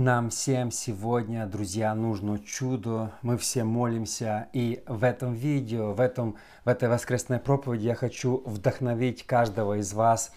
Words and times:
Нам 0.00 0.30
всем 0.30 0.70
сегодня, 0.70 1.44
друзья, 1.44 1.94
нужно 1.94 2.38
чудо. 2.38 3.12
Мы 3.20 3.36
все 3.36 3.64
молимся. 3.64 4.48
И 4.54 4.82
в 4.86 5.04
этом 5.04 5.34
видео, 5.34 5.92
в, 5.92 6.00
этом, 6.00 6.38
в 6.64 6.70
этой 6.70 6.88
воскресной 6.88 7.38
проповеди 7.38 7.88
я 7.88 7.94
хочу 7.94 8.42
вдохновить 8.46 9.26
каждого 9.26 9.78
из 9.78 9.92
вас 9.92 10.32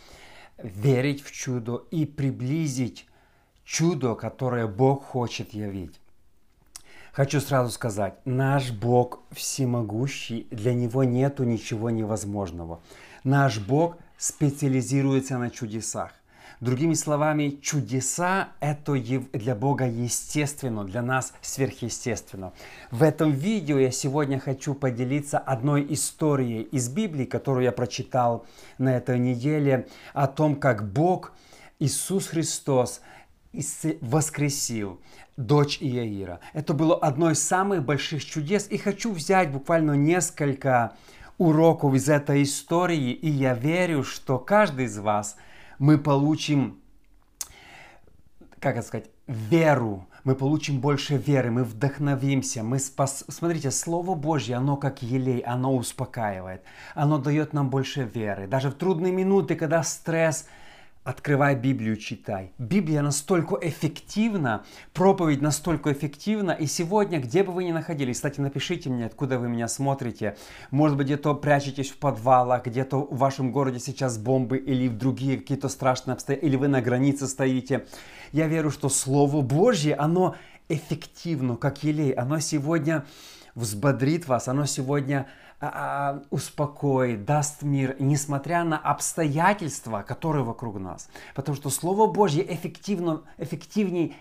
верить 0.57 1.23
в 1.23 1.31
чудо 1.31 1.85
и 1.91 2.05
приблизить 2.05 3.07
чудо, 3.63 4.15
которое 4.15 4.67
Бог 4.67 5.05
хочет 5.05 5.53
явить. 5.53 5.97
Хочу 7.13 7.39
сразу 7.39 7.71
сказать, 7.71 8.15
наш 8.25 8.71
Бог 8.71 9.21
всемогущий, 9.31 10.45
для 10.51 10.73
Него 10.73 11.05
нету 11.05 11.45
ничего 11.45 11.89
невозможного. 11.89 12.81
Наш 13.23 13.59
Бог 13.59 13.95
специализируется 14.17 15.37
на 15.37 15.49
чудесах. 15.49 16.11
Другими 16.63 16.93
словами, 16.93 17.59
чудеса– 17.61 18.53
это 18.61 18.93
для 18.93 19.53
Бога 19.53 19.85
естественно, 19.85 20.85
для 20.85 21.01
нас 21.01 21.33
сверхъестественно. 21.41 22.53
В 22.89 23.03
этом 23.03 23.31
видео 23.31 23.77
я 23.77 23.91
сегодня 23.91 24.39
хочу 24.39 24.73
поделиться 24.73 25.39
одной 25.39 25.85
историей 25.89 26.61
из 26.61 26.87
Библии, 26.87 27.25
которую 27.25 27.65
я 27.65 27.73
прочитал 27.73 28.45
на 28.77 28.95
этой 28.95 29.19
неделе, 29.19 29.89
о 30.13 30.27
том, 30.27 30.55
как 30.55 30.89
Бог, 30.89 31.33
Иисус 31.79 32.27
Христос, 32.27 33.01
воскресил 33.99 35.01
дочь 35.35 35.79
Иаира. 35.81 36.39
Это 36.53 36.73
было 36.73 36.95
одно 36.95 37.31
из 37.31 37.43
самых 37.43 37.83
больших 37.83 38.23
чудес. 38.23 38.67
И 38.69 38.77
хочу 38.77 39.11
взять 39.11 39.51
буквально 39.51 39.97
несколько 39.97 40.93
уроков 41.37 41.93
из 41.93 42.07
этой 42.07 42.43
истории. 42.43 43.11
И 43.11 43.29
я 43.29 43.53
верю, 43.53 44.05
что 44.05 44.39
каждый 44.39 44.85
из 44.85 44.97
вас– 44.97 45.35
мы 45.79 45.97
получим, 45.97 46.79
как 48.59 48.77
это 48.77 48.87
сказать, 48.87 49.09
веру, 49.27 50.07
мы 50.23 50.35
получим 50.35 50.79
больше 50.79 51.17
веры, 51.17 51.51
мы 51.51 51.63
вдохновимся, 51.63 52.63
мы 52.63 52.79
спас... 52.79 53.25
Смотрите, 53.27 53.71
Слово 53.71 54.15
Божье, 54.15 54.55
оно 54.55 54.77
как 54.77 55.01
елей, 55.01 55.39
оно 55.39 55.75
успокаивает, 55.75 56.63
оно 56.95 57.17
дает 57.17 57.53
нам 57.53 57.69
больше 57.69 58.03
веры. 58.03 58.47
Даже 58.47 58.69
в 58.69 58.75
трудные 58.75 59.11
минуты, 59.11 59.55
когда 59.55 59.83
стресс, 59.83 60.47
Открывай 61.03 61.55
Библию, 61.55 61.97
читай. 61.97 62.53
Библия 62.57 63.01
настолько 63.01 63.57
эффективна, 63.61 64.63
проповедь 64.93 65.41
настолько 65.41 65.91
эффективна. 65.91 66.51
И 66.51 66.65
сегодня, 66.65 67.19
где 67.19 67.43
бы 67.43 67.51
вы 67.51 67.65
ни 67.65 67.73
находились, 67.73 68.15
кстати, 68.15 68.39
напишите 68.39 68.89
мне, 68.89 69.07
откуда 69.07 69.37
вы 69.37 69.49
меня 69.49 69.67
смотрите. 69.67 70.37
Может 70.71 70.95
быть, 70.95 71.07
где-то 71.07 71.33
прячетесь 71.33 71.91
в 71.91 71.97
подвалах, 71.97 72.65
где-то 72.65 72.99
в 72.99 73.17
вашем 73.17 73.51
городе 73.51 73.79
сейчас 73.79 74.17
бомбы 74.17 74.57
или 74.57 74.87
в 74.87 74.97
другие 74.97 75.37
какие-то 75.37 75.67
страшные 75.67 76.13
обстоятельства, 76.13 76.47
или 76.47 76.55
вы 76.55 76.69
на 76.69 76.81
границе 76.81 77.27
стоите. 77.27 77.85
Я 78.31 78.47
верю, 78.47 78.71
что 78.71 78.87
Слово 78.87 79.41
Божье, 79.41 79.95
оно 79.95 80.37
эффективно, 80.69 81.57
как 81.57 81.83
елей. 81.83 82.11
Оно 82.11 82.39
сегодня 82.39 83.03
взбодрит 83.55 84.29
вас, 84.29 84.47
оно 84.47 84.65
сегодня 84.65 85.27
успокоит, 86.29 87.25
даст 87.25 87.61
мир, 87.61 87.95
несмотря 87.99 88.63
на 88.63 88.77
обстоятельства, 88.77 90.01
которые 90.01 90.43
вокруг 90.43 90.79
нас. 90.79 91.09
Потому 91.35 91.55
что 91.55 91.69
Слово 91.69 92.11
Божье 92.11 92.43
эффективно, 92.53 93.21
эффективнее 93.37 94.13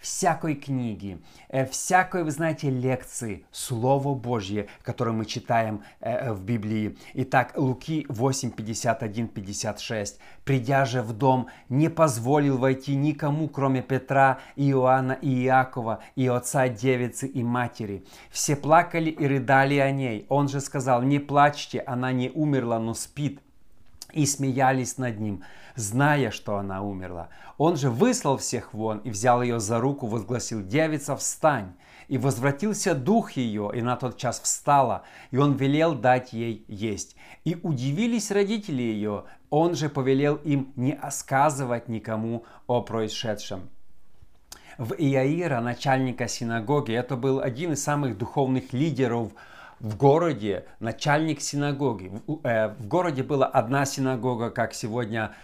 всякой 0.00 0.54
книги, 0.54 1.20
э, 1.48 1.66
всякой, 1.66 2.24
вы 2.24 2.30
знаете, 2.30 2.70
лекции, 2.70 3.44
Слово 3.52 4.14
Божье, 4.14 4.66
которое 4.82 5.12
мы 5.12 5.26
читаем 5.26 5.82
э, 6.00 6.32
в 6.32 6.42
Библии. 6.42 6.96
Итак, 7.14 7.52
Луки 7.56 8.06
8, 8.08 8.50
51, 8.50 9.28
56. 9.28 10.18
«Придя 10.44 10.84
же 10.84 11.02
в 11.02 11.12
дом, 11.12 11.48
не 11.68 11.90
позволил 11.90 12.56
войти 12.56 12.96
никому, 12.96 13.48
кроме 13.48 13.82
Петра, 13.82 14.38
Иоанна 14.56 15.12
и 15.12 15.44
Иакова, 15.44 16.00
и 16.16 16.26
отца 16.26 16.68
девицы 16.68 17.26
и 17.26 17.42
матери. 17.44 18.04
Все 18.30 18.56
плакали 18.56 19.10
и 19.10 19.26
рыдали 19.26 19.76
о 19.76 19.90
ней. 19.90 20.26
Он 20.28 20.48
же 20.48 20.60
сказал, 20.60 21.02
не 21.02 21.18
плачьте, 21.18 21.80
она 21.80 22.12
не 22.12 22.30
умерла, 22.30 22.78
но 22.78 22.94
спит» 22.94 23.40
и 24.12 24.26
смеялись 24.26 24.98
над 24.98 25.20
ним, 25.20 25.42
зная, 25.74 26.30
что 26.30 26.56
она 26.56 26.82
умерла. 26.82 27.28
Он 27.58 27.76
же 27.76 27.90
выслал 27.90 28.36
всех 28.36 28.74
вон 28.74 28.98
и 28.98 29.10
взял 29.10 29.42
ее 29.42 29.60
за 29.60 29.80
руку, 29.80 30.06
возгласил, 30.06 30.62
«Девица, 30.62 31.16
встань!» 31.16 31.72
И 32.08 32.18
возвратился 32.18 32.94
дух 32.94 33.32
ее, 33.32 33.70
и 33.72 33.82
на 33.82 33.96
тот 33.96 34.16
час 34.16 34.40
встала, 34.40 35.02
и 35.30 35.36
он 35.36 35.54
велел 35.54 35.94
дать 35.94 36.32
ей 36.32 36.64
есть. 36.66 37.14
И 37.44 37.56
удивились 37.62 38.32
родители 38.32 38.82
ее, 38.82 39.24
он 39.48 39.74
же 39.74 39.88
повелел 39.88 40.36
им 40.36 40.72
не 40.74 40.98
сказывать 41.10 41.88
никому 41.88 42.44
о 42.66 42.82
происшедшем. 42.82 43.68
В 44.78 44.94
Иаира, 44.94 45.60
начальника 45.60 46.26
синагоги, 46.26 46.94
это 46.94 47.14
был 47.14 47.40
один 47.40 47.72
из 47.72 47.82
самых 47.84 48.16
духовных 48.16 48.72
лидеров 48.72 49.32
в 49.78 49.96
городе 49.96 50.64
начальник 50.78 51.40
синагоги. 51.40 52.12
В, 52.26 52.46
э, 52.46 52.68
в 52.78 52.86
городе 52.86 53.22
была 53.22 53.46
одна 53.46 53.84
синагога, 53.84 54.50
как 54.50 54.74
сегодня 54.74 55.34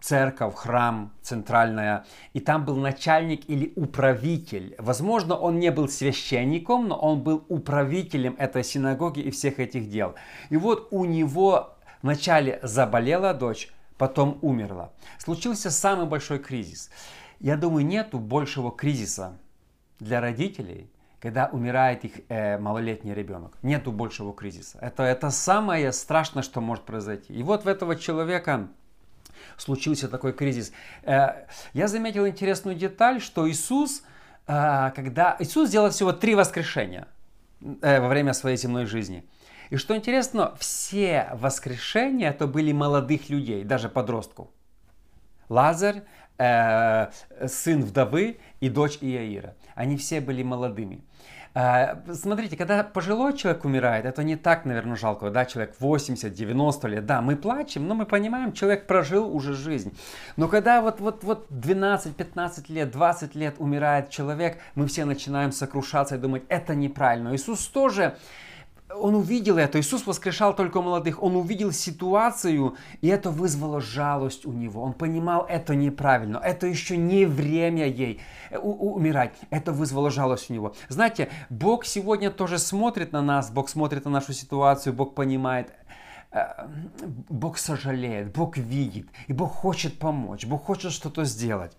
церковь, 0.00 0.54
храм 0.54 1.12
центральная, 1.22 2.04
и 2.32 2.40
там 2.40 2.64
был 2.64 2.76
начальник 2.76 3.48
или 3.48 3.72
управитель. 3.76 4.74
Возможно, 4.78 5.34
он 5.36 5.58
не 5.58 5.70
был 5.70 5.88
священником, 5.88 6.88
но 6.88 6.96
он 6.96 7.22
был 7.22 7.44
управителем 7.48 8.36
этой 8.38 8.62
синагоги 8.62 9.20
и 9.20 9.30
всех 9.30 9.58
этих 9.58 9.88
дел. 9.88 10.14
И 10.50 10.56
вот 10.56 10.88
у 10.90 11.04
него 11.04 11.76
вначале 12.02 12.60
заболела 12.62 13.34
дочь, 13.34 13.72
потом 13.98 14.38
умерла. 14.42 14.92
Случился 15.18 15.70
самый 15.70 16.06
большой 16.06 16.38
кризис. 16.38 16.90
Я 17.40 17.56
думаю, 17.56 17.84
нету 17.84 18.18
большего 18.18 18.70
кризиса 18.70 19.38
для 19.98 20.20
родителей, 20.20 20.90
когда 21.20 21.48
умирает 21.50 22.04
их 22.04 22.20
э, 22.28 22.58
малолетний 22.58 23.14
ребенок. 23.14 23.58
Нету 23.62 23.92
большего 23.92 24.32
кризиса. 24.32 24.78
Это, 24.80 25.02
это 25.02 25.30
самое 25.30 25.92
страшное, 25.92 26.42
что 26.42 26.60
может 26.60 26.84
произойти. 26.84 27.34
И 27.34 27.42
вот 27.42 27.64
в 27.64 27.68
этого 27.68 27.96
человека 27.96 28.68
случился 29.56 30.08
такой 30.08 30.32
кризис. 30.32 30.72
Э, 31.02 31.46
я 31.72 31.88
заметил 31.88 32.26
интересную 32.26 32.76
деталь, 32.76 33.20
что 33.20 33.48
Иисус, 33.48 34.02
э, 34.46 34.92
когда 34.94 35.36
Иисус 35.38 35.68
сделал 35.68 35.90
всего 35.90 36.12
три 36.12 36.34
воскрешения 36.34 37.08
э, 37.82 38.00
во 38.00 38.08
время 38.08 38.32
своей 38.32 38.56
земной 38.56 38.86
жизни. 38.86 39.24
И 39.70 39.76
что 39.76 39.96
интересно, 39.96 40.54
все 40.58 41.28
воскрешения 41.32 42.30
это 42.30 42.46
были 42.46 42.72
молодых 42.72 43.28
людей, 43.30 43.64
даже 43.64 43.88
подростков. 43.88 44.48
Лазарь, 45.48 46.02
сын 46.38 47.82
вдовы 47.82 48.38
и 48.60 48.68
дочь 48.68 48.98
Иаира. 49.00 49.54
Они 49.74 49.96
все 49.96 50.20
были 50.20 50.42
молодыми. 50.42 51.02
Э, 51.56 51.96
смотрите, 52.12 52.54
когда 52.54 52.84
пожилой 52.84 53.34
человек 53.34 53.64
умирает, 53.64 54.04
это 54.04 54.22
не 54.22 54.36
так, 54.36 54.66
наверное, 54.66 54.94
жалко, 54.94 55.30
да, 55.30 55.46
человек 55.46 55.74
80-90 55.80 56.88
лет, 56.88 57.06
да, 57.06 57.22
мы 57.22 57.34
плачем, 57.34 57.88
но 57.88 57.94
мы 57.94 58.04
понимаем, 58.04 58.52
человек 58.52 58.86
прожил 58.86 59.34
уже 59.34 59.54
жизнь. 59.54 59.96
Но 60.36 60.48
когда 60.48 60.82
вот, 60.82 61.00
вот, 61.00 61.24
вот 61.24 61.50
12-15 61.50 62.64
лет, 62.68 62.90
20 62.90 63.34
лет 63.34 63.54
умирает 63.56 64.10
человек, 64.10 64.58
мы 64.74 64.86
все 64.86 65.06
начинаем 65.06 65.50
сокрушаться 65.50 66.16
и 66.16 66.18
думать, 66.18 66.42
это 66.50 66.74
неправильно. 66.74 67.34
Иисус 67.34 67.66
тоже 67.68 68.18
он 68.94 69.14
увидел 69.14 69.58
это, 69.58 69.80
Иисус 69.80 70.06
воскрешал 70.06 70.54
только 70.54 70.80
молодых, 70.80 71.22
он 71.22 71.36
увидел 71.36 71.72
ситуацию, 71.72 72.76
и 73.00 73.08
это 73.08 73.30
вызвало 73.30 73.80
жалость 73.80 74.46
у 74.46 74.52
него. 74.52 74.82
Он 74.82 74.92
понимал, 74.92 75.46
это 75.48 75.74
неправильно, 75.74 76.38
это 76.38 76.66
еще 76.66 76.96
не 76.96 77.26
время 77.26 77.86
ей 77.86 78.20
э, 78.50 78.58
умирать. 78.58 79.34
Это 79.50 79.72
вызвало 79.72 80.10
жалость 80.10 80.50
у 80.50 80.54
него. 80.54 80.74
Знаете, 80.88 81.28
Бог 81.50 81.84
сегодня 81.84 82.30
тоже 82.30 82.58
смотрит 82.58 83.12
на 83.12 83.22
нас, 83.22 83.50
Бог 83.50 83.68
смотрит 83.68 84.04
на 84.04 84.10
нашу 84.10 84.32
ситуацию, 84.32 84.92
Бог 84.92 85.14
понимает, 85.14 85.72
э, 86.30 86.44
Бог 87.28 87.58
сожалеет, 87.58 88.32
Бог 88.32 88.56
видит, 88.56 89.08
и 89.26 89.32
Бог 89.32 89.52
хочет 89.52 89.98
помочь, 89.98 90.46
Бог 90.46 90.64
хочет 90.64 90.92
что-то 90.92 91.24
сделать. 91.24 91.76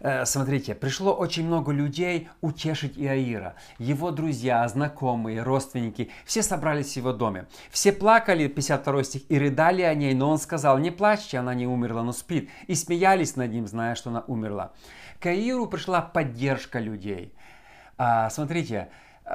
Э, 0.00 0.24
смотрите, 0.24 0.74
пришло 0.74 1.12
очень 1.12 1.46
много 1.46 1.72
людей 1.72 2.28
утешить 2.40 2.98
Иаира. 2.98 3.54
Его 3.78 4.10
друзья, 4.10 4.66
знакомые, 4.68 5.42
родственники, 5.42 6.10
все 6.24 6.42
собрались 6.42 6.94
в 6.94 6.96
его 6.96 7.12
доме. 7.12 7.46
Все 7.70 7.92
плакали, 7.92 8.48
52 8.48 9.04
стих, 9.04 9.22
и 9.28 9.38
рыдали 9.38 9.82
о 9.82 9.94
ней, 9.94 10.14
но 10.14 10.30
он 10.30 10.38
сказал, 10.38 10.78
не 10.78 10.90
плачьте, 10.90 11.38
она 11.38 11.54
не 11.54 11.66
умерла, 11.66 12.02
но 12.02 12.12
спит. 12.12 12.50
И 12.66 12.74
смеялись 12.74 13.36
над 13.36 13.50
ним, 13.50 13.66
зная, 13.66 13.94
что 13.94 14.10
она 14.10 14.20
умерла. 14.26 14.72
К 15.20 15.26
Аиру 15.26 15.66
пришла 15.66 16.02
поддержка 16.02 16.78
людей. 16.78 17.34
А, 17.96 18.28
смотрите, 18.30 18.88
э, 19.24 19.34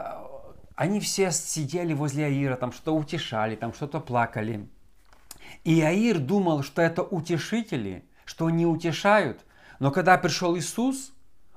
они 0.76 1.00
все 1.00 1.32
сидели 1.32 1.94
возле 1.94 2.26
Аира, 2.26 2.56
там 2.56 2.72
что-то 2.72 2.96
утешали, 2.96 3.56
там 3.56 3.74
что-то 3.74 4.00
плакали. 4.00 4.68
И 5.64 5.82
Аир 5.82 6.20
думал, 6.20 6.64
что 6.64 6.82
это 6.82 7.04
утешители, 7.04 8.06
что 8.26 8.48
они 8.48 8.66
утешают. 8.66 9.46
Но 9.80 9.92
когда 9.92 10.18
пришел 10.18 10.58
Иисус, 10.58 11.12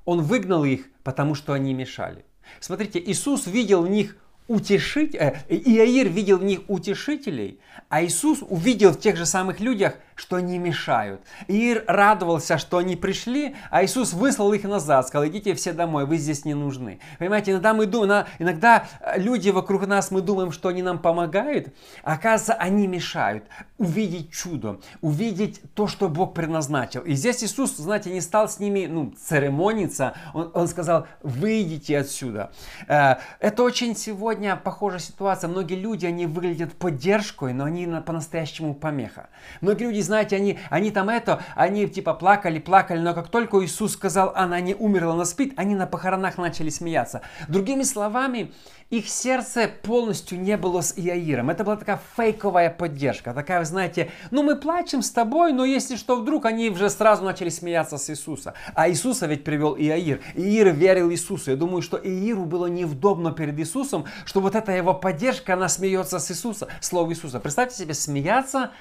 Он 0.05 0.23
выгнал 0.23 0.65
их, 0.65 0.87
потому 1.03 1.35
что 1.35 1.53
они 1.53 1.75
мешали. 1.75 2.25
Смотрите, 2.61 2.99
Иисус 2.99 3.47
видел 3.47 3.83
в 3.83 3.89
них 3.89 4.17
утешить, 4.49 5.15
э, 5.15 5.45
Иаир 5.49 6.09
видел 6.09 6.39
в 6.39 6.45
них 6.45 6.61
утешителей, 6.69 7.61
а 7.89 8.05
Иисус 8.05 8.39
увидел 8.43 8.93
в 8.93 9.01
тех 9.01 9.17
же 9.17 9.27
самых 9.27 9.61
людях, 9.61 9.95
что 10.23 10.37
они 10.37 10.57
мешают. 10.59 11.21
Иир 11.49 11.85
радовался, 11.89 12.57
что 12.57 12.79
они 12.79 12.95
пришли, 12.95 13.57
а 13.71 13.85
Иисус 13.85 14.13
выслал 14.13 14.53
их 14.53 14.63
назад, 14.63 15.09
сказал, 15.09 15.27
идите 15.27 15.53
все 15.55 15.73
домой, 15.73 16.07
вы 16.07 16.17
здесь 16.17 16.45
не 16.45 16.55
нужны. 16.55 17.01
Понимаете, 17.19 17.51
иногда 17.51 17.75
мы 17.75 17.87
думаем, 17.87 18.25
иногда 18.39 18.87
люди 19.17 19.51
вокруг 19.51 19.85
нас, 19.89 20.13
мы 20.13 20.21
думаем, 20.21 20.53
что 20.53 20.69
они 20.69 20.81
нам 20.81 21.01
помогают, 21.01 21.75
а 22.05 22.13
оказывается, 22.13 22.55
они 22.55 22.87
мешают 22.87 23.43
увидеть 23.83 24.31
чудо, 24.31 24.79
увидеть 25.01 25.61
то, 25.75 25.89
что 25.89 26.09
Бог 26.09 26.35
предназначил. 26.35 27.01
И 27.01 27.15
здесь 27.15 27.43
Иисус, 27.43 27.77
знаете, 27.77 28.13
не 28.13 28.21
стал 28.21 28.49
с 28.49 28.61
ними 28.61 28.87
ну, 28.87 29.13
церемониться, 29.21 30.15
он, 30.35 30.53
он 30.55 30.69
сказал, 30.69 31.09
выйдите 31.23 31.99
отсюда. 31.99 32.53
Э, 32.87 33.17
это 33.41 33.65
очень 33.65 33.97
сегодня 33.97 34.55
похожая 34.55 35.01
ситуация. 35.01 35.49
Многие 35.49 35.75
люди, 35.75 36.07
они 36.07 36.27
выглядят 36.27 36.75
поддержкой, 36.75 37.55
но 37.55 37.65
они 37.65 37.89
по-настоящему 38.07 38.75
помеха. 38.75 39.29
Многие 39.61 39.85
люди, 39.85 40.01
знаете, 40.13 40.37
они, 40.37 40.59
они 40.69 40.91
там 40.91 41.09
это, 41.09 41.43
они 41.57 41.89
типа 41.89 42.13
плакали, 42.13 42.59
плакали, 42.59 42.99
но 42.99 43.15
как 43.15 43.29
только 43.29 43.65
Иисус 43.65 43.95
сказал, 43.95 44.33
она 44.35 44.61
не 44.61 44.75
умерла, 44.75 45.15
она 45.15 45.25
спит, 45.25 45.55
они 45.57 45.75
на 45.75 45.87
похоронах 45.87 46.37
начали 46.37 46.69
смеяться. 46.69 47.23
Другими 47.49 47.83
словами, 47.83 48.53
их 48.91 49.09
сердце 49.09 49.71
полностью 49.83 50.39
не 50.39 50.59
было 50.59 50.83
с 50.83 50.93
Иаиром. 50.99 51.49
Это 51.49 51.65
была 51.65 51.77
такая 51.77 51.99
фейковая 52.15 52.69
поддержка. 52.69 53.33
Такая, 53.33 53.61
вы 53.61 53.65
знаете, 53.65 54.11
ну 54.31 54.43
мы 54.43 54.55
плачем 54.55 55.01
с 55.01 55.11
тобой, 55.11 55.55
но 55.55 55.65
если 55.65 55.97
что, 55.97 56.17
вдруг 56.17 56.45
они 56.45 56.69
уже 56.69 56.91
сразу 56.91 57.25
начали 57.25 57.49
смеяться 57.49 57.97
с 57.97 58.11
Иисуса. 58.11 58.53
А 58.75 58.91
Иисуса 58.91 59.27
ведь 59.27 59.45
привел 59.45 59.79
Иаир. 59.79 60.21
Иаир 60.35 60.75
верил 60.75 61.11
Иисусу. 61.11 61.53
Я 61.53 61.57
думаю, 61.57 61.81
что 61.81 61.97
Иаиру 61.97 62.45
было 62.45 62.67
неудобно 62.67 63.33
перед 63.33 63.59
Иисусом, 63.59 64.05
что 64.27 64.41
вот 64.41 64.55
эта 64.55 64.73
его 64.73 64.93
поддержка, 64.93 65.55
она 65.55 65.71
смеется 65.71 66.19
с 66.19 66.31
Иисуса, 66.31 66.69
слово 66.81 67.13
Иисуса. 67.13 67.41
Представьте 67.41 67.77
себе, 67.77 67.95
смеяться 67.95 68.73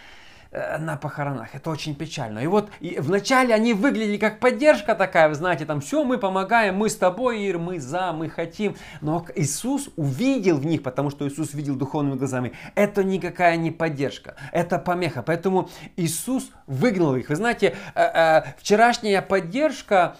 на 0.51 0.98
похоронах. 0.98 1.56
Это 1.56 1.69
очень 1.69 1.95
печально. 1.95 2.39
И 2.39 2.48
вот 2.48 2.69
и 2.81 3.00
вначале 3.00 3.53
они 3.53 3.74
выглядели 3.74 4.18
как 4.18 4.39
поддержка 4.39 4.95
такая, 4.95 5.30
вы 5.30 5.36
знаете, 5.36 5.65
там 5.65 5.80
все, 5.80 6.03
мы 6.03 6.18
помогаем, 6.18 6.75
мы 6.75 6.89
с 6.89 6.98
тобой, 6.98 7.44
Ир, 7.44 7.57
мы 7.57 7.80
за, 7.80 8.12
мы 8.12 8.30
хотим. 8.30 8.75
Но 9.00 9.25
Иисус 9.36 9.89
увидел 9.95 10.57
в 10.57 10.65
них, 10.65 10.83
потому 10.83 11.09
что 11.09 11.27
Иисус 11.27 11.53
видел 11.53 11.75
духовными 11.75 12.18
глазами, 12.18 12.51
это 12.75 13.03
никакая 13.03 13.56
не 13.56 13.71
поддержка, 13.71 14.36
это 14.51 14.77
помеха. 14.77 15.24
Поэтому 15.24 15.69
Иисус 15.95 16.51
выгнал 16.68 17.15
их. 17.15 17.30
Вы 17.30 17.36
знаете, 17.36 17.75
э, 17.95 18.01
э, 18.01 18.44
вчерашняя 18.57 19.21
поддержка, 19.21 20.18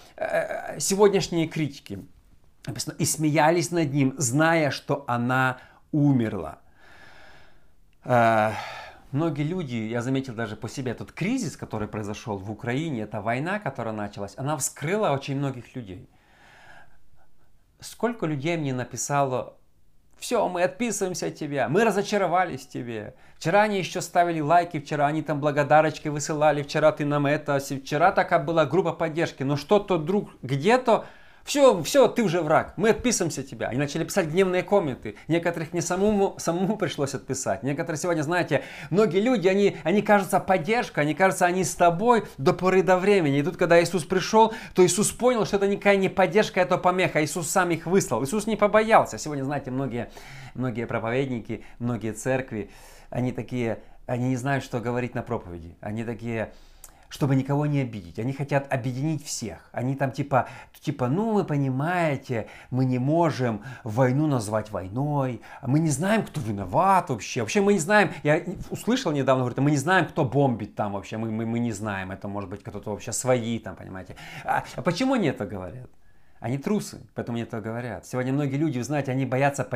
сегодняшние 0.78 1.48
критики. 1.48 1.98
И 2.98 3.04
смеялись 3.04 3.70
над 3.70 3.92
ним, 3.92 4.14
зная, 4.18 4.70
что 4.70 5.04
она 5.08 5.58
умерла. 5.90 6.58
Многие 9.12 9.42
люди, 9.42 9.76
я 9.76 10.00
заметил 10.00 10.34
даже 10.34 10.56
по 10.56 10.70
себе, 10.70 10.92
этот 10.92 11.12
кризис, 11.12 11.54
который 11.54 11.86
произошел 11.86 12.38
в 12.38 12.50
Украине, 12.50 13.02
эта 13.02 13.20
война, 13.20 13.58
которая 13.58 13.94
началась, 13.94 14.32
она 14.38 14.56
вскрыла 14.56 15.10
очень 15.10 15.36
многих 15.36 15.76
людей. 15.76 16.08
Сколько 17.78 18.24
людей 18.24 18.56
мне 18.56 18.72
написало, 18.72 19.58
все, 20.18 20.48
мы 20.48 20.62
отписываемся 20.62 21.26
от 21.26 21.34
тебя, 21.34 21.68
мы 21.68 21.84
разочаровались 21.84 22.62
в 22.62 22.70
тебе. 22.70 23.14
Вчера 23.36 23.62
они 23.62 23.78
еще 23.78 24.00
ставили 24.00 24.40
лайки, 24.40 24.80
вчера 24.80 25.08
они 25.08 25.20
там 25.20 25.40
благодарочки 25.40 26.08
высылали, 26.08 26.62
вчера 26.62 26.90
ты 26.90 27.04
нам 27.04 27.26
это, 27.26 27.58
вчера 27.58 28.12
такая 28.12 28.38
была 28.38 28.64
группа 28.64 28.94
поддержки, 28.94 29.42
но 29.42 29.56
что-то 29.58 29.98
вдруг 29.98 30.30
где-то 30.40 31.04
все, 31.44 31.82
все, 31.82 32.08
ты 32.08 32.22
уже 32.22 32.40
враг, 32.40 32.74
мы 32.76 32.90
отписываемся 32.90 33.40
от 33.40 33.48
тебя. 33.48 33.68
Они 33.68 33.78
начали 33.78 34.04
писать 34.04 34.28
гневные 34.28 34.62
комменты. 34.62 35.16
Некоторых 35.28 35.72
мне 35.72 35.82
самому, 35.82 36.36
самому 36.38 36.76
пришлось 36.76 37.14
отписать. 37.14 37.62
Некоторые 37.62 37.98
сегодня, 37.98 38.22
знаете, 38.22 38.62
многие 38.90 39.20
люди, 39.20 39.48
они, 39.48 39.76
они 39.82 40.02
кажутся 40.02 40.38
поддержкой, 40.40 41.00
они 41.00 41.14
кажутся, 41.14 41.46
они 41.46 41.64
с 41.64 41.74
тобой 41.74 42.24
до 42.38 42.52
поры 42.52 42.82
до 42.82 42.96
времени. 42.96 43.38
И 43.38 43.42
тут, 43.42 43.56
когда 43.56 43.82
Иисус 43.82 44.04
пришел, 44.04 44.52
то 44.74 44.84
Иисус 44.84 45.10
понял, 45.10 45.44
что 45.44 45.56
это 45.56 45.66
никакая 45.66 45.96
не 45.96 46.08
поддержка, 46.08 46.60
это 46.60 46.78
помеха. 46.78 47.24
Иисус 47.24 47.50
сам 47.50 47.70
их 47.70 47.86
выслал. 47.86 48.24
Иисус 48.24 48.46
не 48.46 48.56
побоялся. 48.56 49.18
Сегодня, 49.18 49.44
знаете, 49.44 49.70
многие, 49.70 50.10
многие 50.54 50.86
проповедники, 50.86 51.64
многие 51.78 52.12
церкви, 52.12 52.70
они 53.10 53.32
такие, 53.32 53.80
они 54.06 54.28
не 54.28 54.36
знают, 54.36 54.64
что 54.64 54.80
говорить 54.80 55.14
на 55.14 55.22
проповеди. 55.22 55.76
Они 55.80 56.04
такие, 56.04 56.52
чтобы 57.12 57.36
никого 57.36 57.66
не 57.66 57.80
обидеть. 57.80 58.18
Они 58.18 58.32
хотят 58.32 58.72
объединить 58.72 59.22
всех. 59.22 59.68
Они 59.70 59.94
там 59.96 60.12
типа, 60.12 60.48
типа, 60.80 61.08
ну 61.08 61.34
вы 61.34 61.44
понимаете, 61.44 62.46
мы 62.70 62.86
не 62.86 62.98
можем 62.98 63.62
войну 63.84 64.26
назвать 64.26 64.70
войной, 64.70 65.42
мы 65.60 65.78
не 65.78 65.90
знаем, 65.90 66.24
кто 66.24 66.40
виноват 66.40 67.10
вообще. 67.10 67.42
Вообще 67.42 67.60
мы 67.60 67.74
не 67.74 67.80
знаем, 67.80 68.12
я 68.22 68.42
услышал 68.70 69.12
недавно, 69.12 69.42
говорит, 69.42 69.58
мы 69.58 69.70
не 69.72 69.76
знаем, 69.76 70.06
кто 70.06 70.24
бомбит 70.24 70.74
там 70.74 70.94
вообще, 70.94 71.18
мы, 71.18 71.30
мы, 71.30 71.44
мы 71.44 71.58
не 71.58 71.72
знаем, 71.72 72.12
это 72.12 72.28
может 72.28 72.48
быть 72.48 72.62
кто-то 72.62 72.90
вообще 72.90 73.12
свои 73.12 73.58
там, 73.58 73.76
понимаете. 73.76 74.16
А, 74.44 74.64
а 74.74 74.80
почему 74.80 75.12
они 75.12 75.28
это 75.28 75.44
говорят? 75.44 75.90
Они 76.40 76.56
трусы, 76.56 77.02
поэтому 77.14 77.36
они 77.36 77.42
это 77.42 77.60
говорят. 77.60 78.06
Сегодня 78.06 78.32
многие 78.32 78.56
люди, 78.56 78.78
вы 78.78 78.84
знаете, 78.84 79.12
они 79.12 79.26
боятся 79.26 79.68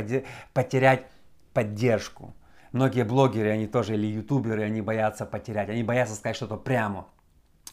потерять 0.55 1.07
поддержку. 1.53 2.35
Многие 2.73 3.05
блогеры, 3.05 3.51
они 3.51 3.67
тоже, 3.67 3.93
или 3.93 4.07
ютуберы, 4.07 4.63
они 4.63 4.81
боятся 4.81 5.27
потерять, 5.27 5.69
они 5.69 5.83
боятся 5.83 6.15
сказать 6.15 6.37
что-то 6.37 6.57
прямо. 6.57 7.07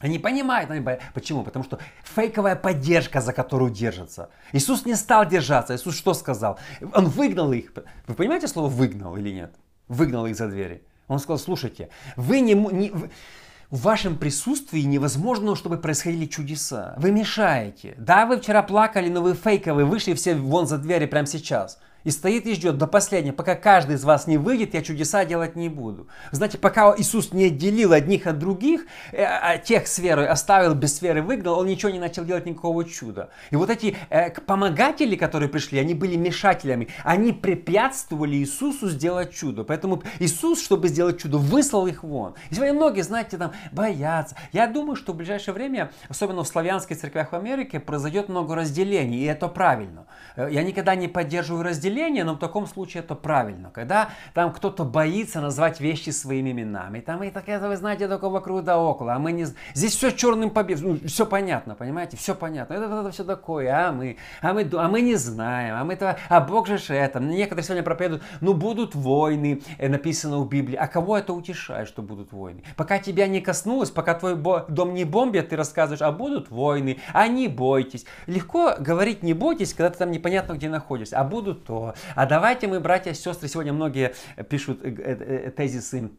Они 0.03 0.19
понимают, 0.19 0.69
они 0.69 0.81
боятся. 0.81 1.05
Почему? 1.13 1.43
Потому 1.43 1.63
что 1.63 1.79
фейковая 2.03 2.57
поддержка, 2.57 3.21
за 3.21 3.31
которую 3.31 3.71
держатся. 3.71 4.29
Иисус 4.51 4.85
не 4.85 4.95
стал 4.95 5.25
держаться. 5.25 5.73
Иисус 5.73 5.95
что 5.95 6.13
сказал? 6.13 6.59
Он 6.93 7.05
выгнал 7.05 7.53
их. 7.53 7.71
Вы 8.07 8.13
понимаете 8.13 8.49
слово 8.49 8.67
выгнал 8.67 9.15
или 9.15 9.29
нет? 9.29 9.55
Выгнал 9.87 10.25
их 10.25 10.35
за 10.35 10.49
двери. 10.49 10.83
Он 11.07 11.19
сказал, 11.19 11.39
слушайте, 11.39 11.87
вы 12.17 12.41
не, 12.41 12.53
не 12.53 12.89
в 13.69 13.81
вашем 13.81 14.17
присутствии 14.17 14.81
невозможно, 14.81 15.55
чтобы 15.55 15.77
происходили 15.77 16.25
чудеса. 16.25 16.95
Вы 16.97 17.11
мешаете. 17.11 17.95
Да, 17.97 18.25
вы 18.25 18.41
вчера 18.41 18.61
плакали, 18.61 19.07
но 19.07 19.21
вы 19.21 19.35
фейковые, 19.35 19.85
вышли 19.85 20.15
все 20.15 20.35
вон 20.35 20.67
за 20.67 20.79
двери 20.79 21.05
прямо 21.05 21.27
сейчас 21.27 21.79
и 22.03 22.11
стоит 22.11 22.45
и 22.45 22.53
ждет 22.53 22.77
до 22.77 22.87
последнего, 22.87 23.33
пока 23.33 23.55
каждый 23.55 23.95
из 23.95 24.03
вас 24.03 24.27
не 24.27 24.37
выйдет, 24.37 24.73
я 24.73 24.81
чудеса 24.81 25.25
делать 25.25 25.55
не 25.55 25.69
буду. 25.69 26.07
Знаете, 26.31 26.57
пока 26.57 26.93
Иисус 26.97 27.31
не 27.31 27.45
отделил 27.45 27.93
одних 27.93 28.27
от 28.27 28.39
других, 28.39 28.85
э, 29.11 29.23
а 29.23 29.57
тех 29.57 29.87
с 29.87 29.99
верой 29.99 30.27
оставил, 30.27 30.73
без 30.75 31.01
веры 31.01 31.21
выгнал, 31.21 31.59
он 31.59 31.67
ничего 31.67 31.91
не 31.91 31.99
начал 31.99 32.25
делать 32.25 32.45
никакого 32.45 32.85
чуда. 32.85 33.29
И 33.51 33.55
вот 33.55 33.69
эти 33.69 33.95
э, 34.09 34.31
помогатели, 34.41 35.15
которые 35.15 35.49
пришли, 35.49 35.79
они 35.79 35.93
были 35.93 36.15
мешателями, 36.15 36.89
они 37.03 37.31
препятствовали 37.31 38.35
Иисусу 38.35 38.89
сделать 38.89 39.33
чудо. 39.33 39.63
Поэтому 39.63 40.03
Иисус, 40.19 40.61
чтобы 40.61 40.87
сделать 40.87 41.21
чудо, 41.21 41.37
выслал 41.37 41.87
их 41.87 42.03
вон. 42.03 42.35
И 42.49 42.55
сегодня 42.55 42.73
многие, 42.73 43.01
знаете, 43.01 43.37
там 43.37 43.53
боятся. 43.71 44.35
Я 44.51 44.67
думаю, 44.67 44.95
что 44.95 45.13
в 45.13 45.15
ближайшее 45.15 45.53
время, 45.53 45.91
особенно 46.09 46.43
в 46.43 46.47
славянских 46.47 46.97
церквях 46.97 47.31
в 47.31 47.35
Америке, 47.35 47.79
произойдет 47.79 48.29
много 48.29 48.55
разделений, 48.55 49.19
и 49.19 49.25
это 49.25 49.47
правильно. 49.47 50.05
Э, 50.35 50.49
я 50.51 50.63
никогда 50.63 50.95
не 50.95 51.07
поддерживаю 51.07 51.63
разделение, 51.63 51.92
разделение, 51.93 52.23
но 52.23 52.33
в 52.33 52.39
таком 52.39 52.67
случае 52.67 53.03
это 53.03 53.15
правильно. 53.15 53.69
Когда 53.71 54.09
там 54.33 54.51
кто-то 54.51 54.83
боится 54.83 55.41
назвать 55.41 55.79
вещи 55.79 56.09
своими 56.09 56.51
именами, 56.51 56.99
там 56.99 57.23
и 57.23 57.29
так 57.29 57.47
это, 57.47 57.67
вы 57.67 57.77
знаете, 57.77 58.07
только 58.07 58.29
вокруг 58.29 58.63
да 58.63 58.79
около, 58.79 59.13
а 59.13 59.19
мы 59.19 59.31
не... 59.31 59.45
Здесь 59.73 59.95
все 59.95 60.11
черным 60.11 60.49
по 60.49 60.63
ну, 60.63 60.97
все 61.05 61.25
понятно, 61.25 61.75
понимаете, 61.75 62.17
все 62.17 62.35
понятно. 62.35 62.73
Это, 62.73 62.85
это, 62.85 63.01
это 63.01 63.11
все 63.11 63.23
такое, 63.23 63.69
а 63.71 63.91
мы, 63.91 64.17
а 64.41 64.53
мы, 64.53 64.69
а 64.73 64.87
мы 64.87 65.01
не 65.01 65.15
знаем, 65.15 65.75
а 65.75 65.83
мы 65.83 65.95
то, 65.95 66.17
а 66.29 66.41
Бог 66.41 66.67
же 66.67 66.77
это. 66.93 67.19
Некоторые 67.19 67.63
сегодня 67.63 67.83
проповедуют, 67.83 68.23
ну 68.41 68.53
будут 68.53 68.95
войны, 68.95 69.61
э, 69.77 69.89
написано 69.89 70.39
в 70.39 70.49
Библии. 70.49 70.75
А 70.75 70.87
кого 70.87 71.17
это 71.17 71.33
утешает, 71.33 71.87
что 71.87 72.01
будут 72.01 72.31
войны? 72.31 72.63
Пока 72.75 72.99
тебя 72.99 73.27
не 73.27 73.41
коснулось, 73.41 73.91
пока 73.91 74.15
твой 74.15 74.35
дом 74.35 74.93
не 74.93 75.05
бомбит, 75.05 75.49
ты 75.49 75.55
рассказываешь, 75.55 76.01
а 76.01 76.11
будут 76.11 76.49
войны, 76.49 76.99
а 77.13 77.27
не 77.27 77.47
бойтесь. 77.47 78.05
Легко 78.27 78.75
говорить 78.79 79.23
не 79.23 79.33
бойтесь, 79.33 79.73
когда 79.73 79.89
ты 79.89 79.97
там 79.99 80.11
непонятно 80.11 80.53
где 80.53 80.69
находишься, 80.69 81.19
а 81.19 81.23
будут 81.23 81.65
то, 81.65 81.82
а 82.15 82.25
давайте 82.25 82.67
мы, 82.67 82.79
братья 82.79 83.13
сестры, 83.13 83.47
сегодня 83.47 83.73
многие 83.73 84.13
пишут 84.49 84.79
э, 84.83 84.89
э, 84.89 85.47
э, 85.47 85.51
тезисы 85.51 86.11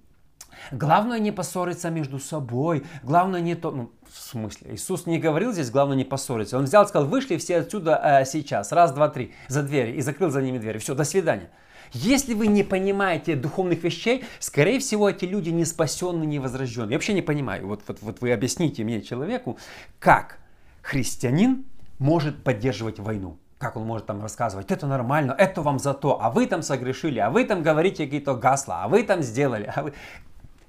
Главное 0.71 1.19
не 1.19 1.33
поссориться 1.33 1.91
между 1.91 2.19
собой. 2.19 2.85
Главное 3.03 3.41
не 3.41 3.55
то... 3.55 3.71
Ну, 3.71 3.93
в 4.09 4.19
смысле? 4.19 4.75
Иисус 4.75 5.07
не 5.07 5.19
говорил 5.19 5.53
здесь, 5.53 5.71
главное 5.71 5.97
не 5.97 6.05
поссориться. 6.05 6.59
Он 6.59 6.65
взял 6.65 6.85
и 6.85 6.89
сказал, 6.89 7.09
вышли 7.09 7.37
все 7.37 7.59
отсюда 7.59 8.01
э, 8.03 8.25
сейчас. 8.25 8.73
Раз, 8.73 8.93
два, 8.93 9.09
три. 9.09 9.33
За 9.49 9.63
двери. 9.63 9.93
И 9.93 10.01
закрыл 10.01 10.31
за 10.31 10.43
ними 10.43 10.59
двери. 10.59 10.79
Все, 10.79 10.95
до 10.95 11.05
свидания. 11.05 11.51
Если 11.93 12.35
вы 12.35 12.49
не 12.49 12.65
понимаете 12.65 13.37
духовных 13.37 13.85
вещей, 13.85 14.25
скорее 14.41 14.81
всего, 14.81 15.09
эти 15.09 15.27
люди 15.27 15.51
не 15.51 15.65
спасенные, 15.65 16.27
не 16.27 16.39
возрожденные. 16.39 16.93
Я 16.93 16.97
вообще 16.97 17.13
не 17.13 17.23
понимаю. 17.23 17.67
Вот, 17.69 17.83
вот, 17.87 17.99
вот 18.01 18.21
вы 18.21 18.33
объясните 18.33 18.83
мне, 18.85 19.01
человеку, 19.01 19.59
как 20.01 20.39
христианин 20.83 21.65
может 21.99 22.43
поддерживать 22.43 22.99
войну 22.99 23.39
как 23.65 23.77
он 23.77 23.87
может 23.87 24.05
там 24.05 24.21
рассказывать, 24.21 24.71
это 24.71 24.87
нормально, 24.87 25.35
это 25.39 25.63
вам 25.63 25.79
за 25.79 25.95
то, 25.95 26.21
а 26.21 26.29
вы 26.31 26.47
там 26.47 26.61
согрешили, 26.61 27.19
а 27.19 27.31
вы 27.31 27.45
там 27.45 27.63
говорите 27.63 28.05
какие-то 28.05 28.35
гасла, 28.35 28.85
а 28.85 28.89
вы 28.89 29.03
там 29.05 29.23
сделали. 29.23 29.73
А 29.75 29.85
вы... 29.85 29.95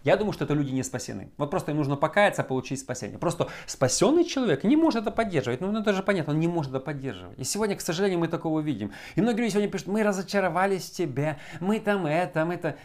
Я 0.04 0.16
думаю, 0.16 0.32
что 0.32 0.46
это 0.46 0.54
люди 0.54 0.72
не 0.72 0.82
спасены. 0.82 1.30
Вот 1.36 1.52
просто 1.52 1.72
им 1.72 1.78
нужно 1.78 1.98
покаяться, 1.98 2.42
получить 2.42 2.80
спасение. 2.80 3.18
Просто 3.18 3.50
спасенный 3.66 4.24
человек 4.24 4.64
не 4.64 4.78
может 4.78 5.02
это 5.02 5.12
поддерживать. 5.12 5.60
Ну, 5.60 5.78
это 5.78 5.92
же 5.92 6.04
понятно, 6.04 6.32
он 6.32 6.40
не 6.40 6.48
может 6.48 6.72
это 6.72 6.80
поддерживать. 6.80 7.38
И 7.38 7.44
сегодня, 7.44 7.76
к 7.76 7.82
сожалению, 7.82 8.20
мы 8.20 8.30
такого 8.30 8.62
видим. 8.62 8.94
И 9.16 9.22
многие 9.22 9.42
люди 9.42 9.52
сегодня 9.52 9.70
пишут, 9.70 9.88
мы 9.88 10.02
разочаровались 10.02 10.90
в 10.90 10.94
тебе, 10.94 11.38
мы 11.60 11.82
там 11.82 12.06
это, 12.06 12.46
мы 12.46 12.54
это. 12.54 12.78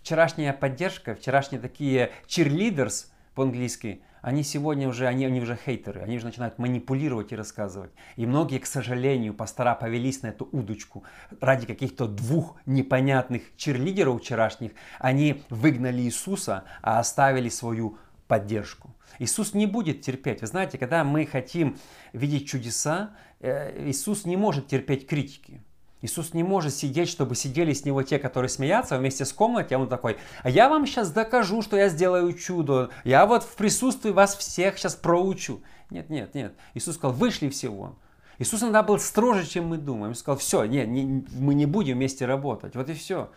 вчерашняя 0.00 0.54
поддержка, 0.54 1.14
вчерашние 1.14 1.60
такие 1.60 2.10
cheerleaders 2.26 3.08
по-английски, 3.34 4.02
они 4.22 4.42
сегодня 4.42 4.88
уже, 4.88 5.06
они, 5.06 5.26
они 5.26 5.40
уже 5.40 5.54
хейтеры, 5.54 6.00
они 6.00 6.16
уже 6.16 6.24
начинают 6.24 6.58
манипулировать 6.58 7.32
и 7.32 7.36
рассказывать. 7.36 7.90
И 8.16 8.24
многие, 8.24 8.58
к 8.58 8.64
сожалению, 8.64 9.34
пастора 9.34 9.74
повелись 9.74 10.22
на 10.22 10.28
эту 10.28 10.48
удочку. 10.50 11.04
Ради 11.40 11.66
каких-то 11.66 12.06
двух 12.06 12.56
непонятных 12.64 13.42
черлидеров 13.56 14.22
вчерашних 14.22 14.72
они 14.98 15.42
выгнали 15.50 16.00
Иисуса, 16.00 16.64
а 16.80 17.00
оставили 17.00 17.50
свою 17.50 17.98
поддержку. 18.26 18.94
Иисус 19.18 19.52
не 19.52 19.66
будет 19.66 20.00
терпеть. 20.00 20.40
Вы 20.40 20.46
знаете, 20.46 20.78
когда 20.78 21.04
мы 21.04 21.26
хотим 21.26 21.76
видеть 22.12 22.48
чудеса, 22.48 23.10
э, 23.40 23.88
Иисус 23.90 24.24
не 24.24 24.36
может 24.36 24.68
терпеть 24.68 25.06
критики. 25.06 25.60
Иисус 26.04 26.34
не 26.34 26.42
может 26.42 26.74
сидеть, 26.74 27.08
чтобы 27.08 27.34
сидели 27.34 27.72
с 27.72 27.86
него 27.86 28.02
те, 28.02 28.18
которые 28.18 28.50
смеятся 28.50 28.98
вместе 28.98 29.24
с 29.24 29.32
комнатой, 29.32 29.78
а 29.78 29.80
он 29.80 29.88
такой, 29.88 30.18
а 30.42 30.50
я 30.50 30.68
вам 30.68 30.86
сейчас 30.86 31.10
докажу, 31.10 31.62
что 31.62 31.78
я 31.78 31.88
сделаю 31.88 32.34
чудо, 32.34 32.90
я 33.04 33.24
вот 33.24 33.42
в 33.42 33.54
присутствии 33.54 34.10
вас 34.10 34.36
всех 34.36 34.76
сейчас 34.76 34.96
проучу. 34.96 35.62
Нет, 35.88 36.10
нет, 36.10 36.34
нет. 36.34 36.52
Иисус 36.74 36.96
сказал, 36.96 37.16
вышли 37.16 37.48
все 37.48 37.70
вон. 37.70 37.96
Иисус 38.38 38.60
иногда 38.60 38.82
был 38.82 38.98
строже, 38.98 39.46
чем 39.46 39.68
мы 39.68 39.78
думаем. 39.78 40.08
Он 40.08 40.14
сказал, 40.14 40.36
все, 40.36 40.64
нет, 40.64 40.88
не, 40.88 41.24
мы 41.38 41.54
не 41.54 41.64
будем 41.64 41.96
вместе 41.96 42.26
работать. 42.26 42.76
Вот 42.76 42.90
и 42.90 42.92
все. 42.92 43.30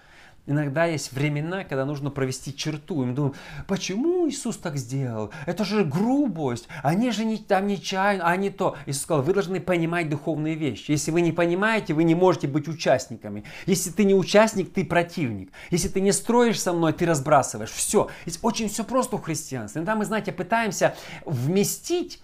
Иногда 0.47 0.85
есть 0.85 1.11
времена, 1.11 1.65
когда 1.65 1.85
нужно 1.85 2.09
провести 2.09 2.55
черту. 2.55 3.03
И 3.03 3.05
мы 3.05 3.13
думаем, 3.13 3.35
почему 3.67 4.29
Иисус 4.29 4.55
так 4.55 4.77
сделал? 4.77 5.31
Это 5.45 5.65
же 5.65 5.83
грубость. 5.83 6.69
Они 6.83 7.11
же 7.11 7.25
не, 7.25 7.37
там 7.37 7.67
нечаянно, 7.67 8.25
а 8.25 8.35
не 8.37 8.49
то. 8.49 8.77
Иисус 8.85 9.03
сказал, 9.03 9.23
вы 9.23 9.33
должны 9.33 9.59
понимать 9.59 10.09
духовные 10.09 10.55
вещи. 10.55 10.91
Если 10.91 11.11
вы 11.11 11.19
не 11.19 11.33
понимаете, 11.33 11.93
вы 11.93 12.05
не 12.05 12.15
можете 12.15 12.47
быть 12.47 12.69
участниками. 12.69 13.43
Если 13.65 13.91
ты 13.91 14.05
не 14.05 14.15
участник, 14.15 14.71
ты 14.73 14.85
противник. 14.85 15.51
Если 15.69 15.89
ты 15.89 15.99
не 15.99 16.13
строишь 16.13 16.61
со 16.61 16.71
мной, 16.71 16.93
ты 16.93 17.05
разбрасываешь. 17.05 17.71
Все. 17.71 18.09
Здесь 18.25 18.39
очень 18.41 18.69
все 18.69 18.85
просто 18.85 19.17
у 19.17 19.19
христианства. 19.19 19.79
Иногда 19.79 19.95
мы, 19.95 20.05
знаете, 20.05 20.31
пытаемся 20.31 20.95
вместить 21.25 22.21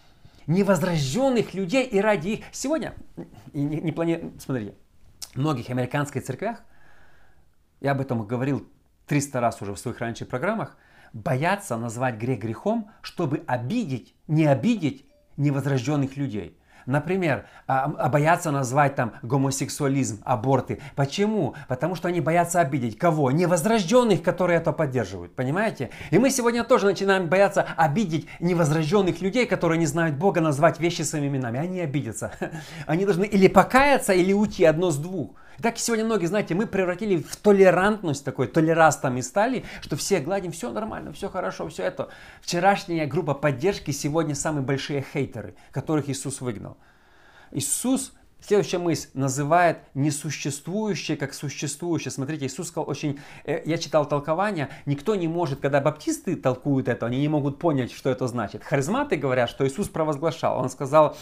невозрожденных 0.48 1.54
людей 1.54 1.86
и 1.86 2.00
ради 2.00 2.30
их. 2.30 2.46
Сегодня, 2.54 2.94
не, 3.52 3.82
не 3.82 3.92
плани... 3.92 4.32
смотрите, 4.40 4.76
в 5.34 5.40
многих 5.40 5.70
американских 5.70 6.24
церквях 6.24 6.64
я 7.84 7.92
об 7.92 8.02
этом 8.02 8.26
говорил 8.26 8.68
300 9.06 9.40
раз 9.40 9.62
уже 9.62 9.74
в 9.74 9.78
своих 9.78 10.00
раньших 10.00 10.30
программах, 10.30 10.78
боятся 11.12 11.78
назвать 11.78 12.16
грех 12.16 12.40
грехом, 12.40 12.90
чтобы 13.02 13.44
обидеть, 13.46 14.16
не 14.28 14.48
обидеть 14.48 15.06
невозрожденных 15.38 16.18
людей. 16.18 16.58
Например, 16.86 17.46
а, 17.66 17.94
а 17.98 18.10
боятся 18.10 18.52
назвать 18.52 18.96
там 18.96 19.14
гомосексуализм, 19.22 20.22
аборты. 20.26 20.82
Почему? 20.96 21.56
Потому 21.70 21.96
что 21.96 22.10
они 22.10 22.20
боятся 22.20 22.60
обидеть 22.60 22.98
кого? 22.98 23.32
Невозрожденных, 23.32 24.22
которые 24.22 24.58
это 24.58 24.74
поддерживают. 24.74 25.34
Понимаете? 25.34 25.92
И 26.12 26.18
мы 26.18 26.30
сегодня 26.30 26.64
тоже 26.66 26.86
начинаем 26.86 27.28
бояться 27.28 27.66
обидеть 27.78 28.28
невозрожденных 28.42 29.22
людей, 29.22 29.46
которые 29.46 29.80
не 29.80 29.86
знают 29.86 30.18
Бога, 30.18 30.42
назвать 30.42 30.80
вещи 30.80 31.04
своими 31.04 31.28
именами. 31.28 31.60
Они 31.60 31.80
обидятся. 31.80 32.34
Они 32.86 33.06
должны 33.06 33.26
или 33.26 33.48
покаяться, 33.48 34.12
или 34.14 34.34
уйти 34.34 34.66
одно 34.66 34.92
с 34.92 34.98
двух. 34.98 35.36
Так 35.62 35.78
сегодня 35.78 36.06
многие, 36.06 36.26
знаете, 36.26 36.56
мы 36.56 36.68
превратили 36.68 37.18
в 37.18 37.36
толерантность 37.36 38.26
такой, 38.26 38.48
толерастами 38.48 39.22
стали, 39.22 39.64
что 39.82 39.96
все 39.96 40.20
гладим, 40.20 40.52
все 40.52 40.72
нормально, 40.72 41.14
все 41.14 41.30
хорошо, 41.30 41.68
все 41.70 41.84
это. 41.84 42.10
Вчерашняя 42.42 43.06
группа 43.06 43.34
поддержки 43.34 43.92
сегодня 43.92 44.36
самые 44.36 44.64
большие 44.64 45.06
хейтеры, 45.14 45.56
которых 45.72 46.10
Иисус 46.10 46.42
выгнал. 46.42 46.78
Иисус 47.52 48.14
Следующая 48.46 48.80
мысль 48.80 49.08
называет 49.14 49.78
несуществующее 49.94 51.16
как 51.16 51.34
существующее. 51.34 52.12
Смотрите, 52.12 52.46
Иисус 52.46 52.68
сказал 52.68 52.90
очень... 52.90 53.22
Э, 53.46 53.62
я 53.64 53.78
читал 53.78 54.06
толкование. 54.06 54.68
Никто 54.86 55.16
не 55.16 55.30
может, 55.30 55.62
когда 55.62 55.80
баптисты 55.80 56.36
толкуют 56.36 56.90
это, 56.90 57.06
они 57.06 57.22
не 57.22 57.30
могут 57.30 57.58
понять, 57.58 57.94
что 57.94 58.10
это 58.10 58.28
значит. 58.28 58.62
Харизматы 58.66 59.16
говорят, 59.16 59.50
что 59.50 59.66
Иисус 59.66 59.88
провозглашал. 59.88 60.60
Он 60.60 60.70
сказал, 60.70 61.16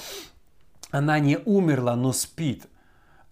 она 0.89 1.19
не 1.19 1.37
умерла, 1.37 1.95
но 1.95 2.11
спит. 2.11 2.65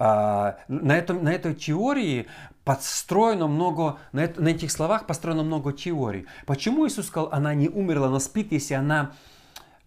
А, 0.02 0.58
на, 0.70 0.98
этом, 0.98 1.24
на 1.26 1.34
этой 1.34 1.54
теории 1.54 2.28
подстроено 2.64 3.48
много, 3.48 3.98
на, 4.14 4.22
это, 4.22 4.42
на 4.42 4.48
этих 4.48 4.72
словах 4.72 5.06
построено 5.06 5.44
много 5.44 5.74
теорий. 5.74 6.26
Почему 6.46 6.88
Иисус 6.88 7.08
сказал, 7.08 7.30
она 7.34 7.54
не 7.54 7.68
умерла, 7.68 8.10
но 8.10 8.20
спит, 8.20 8.54
если 8.54 8.76
она 8.76 9.12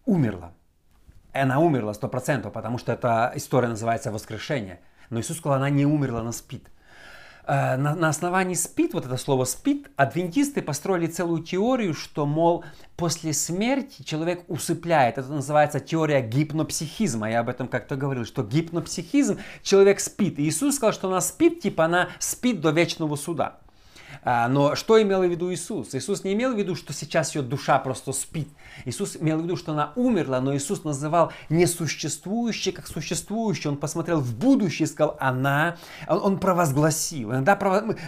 умерла? 0.05 0.53
Она 1.31 1.59
умерла 1.59 1.95
сто 1.95 2.07
процентов, 2.07 2.53
потому 2.53 2.77
что 2.77 2.91
эта 2.91 3.31
история 3.35 3.69
называется 3.69 4.11
воскрешение. 4.11 4.81
Но 5.09 5.19
Иисус 5.19 5.37
сказал, 5.37 5.57
она 5.57 5.71
не 5.71 5.87
умерла, 5.87 6.19
она 6.19 6.31
спит. 6.31 6.69
Э, 7.45 7.75
на, 7.75 7.93
на 7.95 8.09
основании 8.09 8.53
спит, 8.53 8.93
вот 8.93 9.05
это 9.05 9.17
слово 9.17 9.43
спит, 9.45 9.89
адвентисты 9.97 10.61
построили 10.61 11.07
целую 11.07 11.43
теорию, 11.43 11.93
что, 11.93 12.25
мол, 12.25 12.63
после 12.95 13.33
смерти 13.33 14.03
человек 14.03 14.45
усыпляет. 14.47 15.17
Это 15.17 15.27
называется 15.27 15.79
теория 15.79 16.21
гипнопсихизма. 16.21 17.29
Я 17.29 17.41
об 17.41 17.49
этом 17.49 17.67
как-то 17.67 17.95
говорил, 17.95 18.25
что 18.25 18.43
гипнопсихизм, 18.43 19.39
человек 19.61 19.99
спит. 19.99 20.39
И 20.39 20.43
Иисус 20.43 20.75
сказал, 20.75 20.93
что 20.93 21.09
она 21.09 21.19
спит, 21.19 21.61
типа 21.61 21.85
она 21.85 22.09
спит 22.19 22.61
до 22.61 22.69
вечного 22.71 23.15
суда. 23.17 23.59
А, 24.25 24.47
но 24.47 24.75
что 24.75 25.01
имел 25.01 25.21
в 25.21 25.29
виду 25.29 25.51
Иисус? 25.51 25.93
Иисус 25.93 26.23
не 26.23 26.33
имел 26.33 26.53
в 26.53 26.57
виду, 26.57 26.75
что 26.75 26.93
сейчас 26.93 27.35
ее 27.35 27.41
душа 27.41 27.77
просто 27.79 28.13
спит. 28.13 28.47
Иисус 28.85 29.17
имел 29.17 29.39
в 29.39 29.43
виду, 29.43 29.57
что 29.57 29.73
она 29.73 29.91
умерла, 29.95 30.39
но 30.39 30.55
Иисус 30.55 30.83
называл 30.83 31.31
несуществующее 31.49 32.73
как 32.73 32.87
существующее. 32.87 33.71
Он 33.71 33.77
посмотрел 33.77 34.19
в 34.19 34.35
будущее 34.35 34.85
и 34.85 34.89
сказал, 34.89 35.17
она, 35.19 35.77
он, 36.07 36.39
провозгласил. 36.39 37.31
Иногда, 37.31 37.57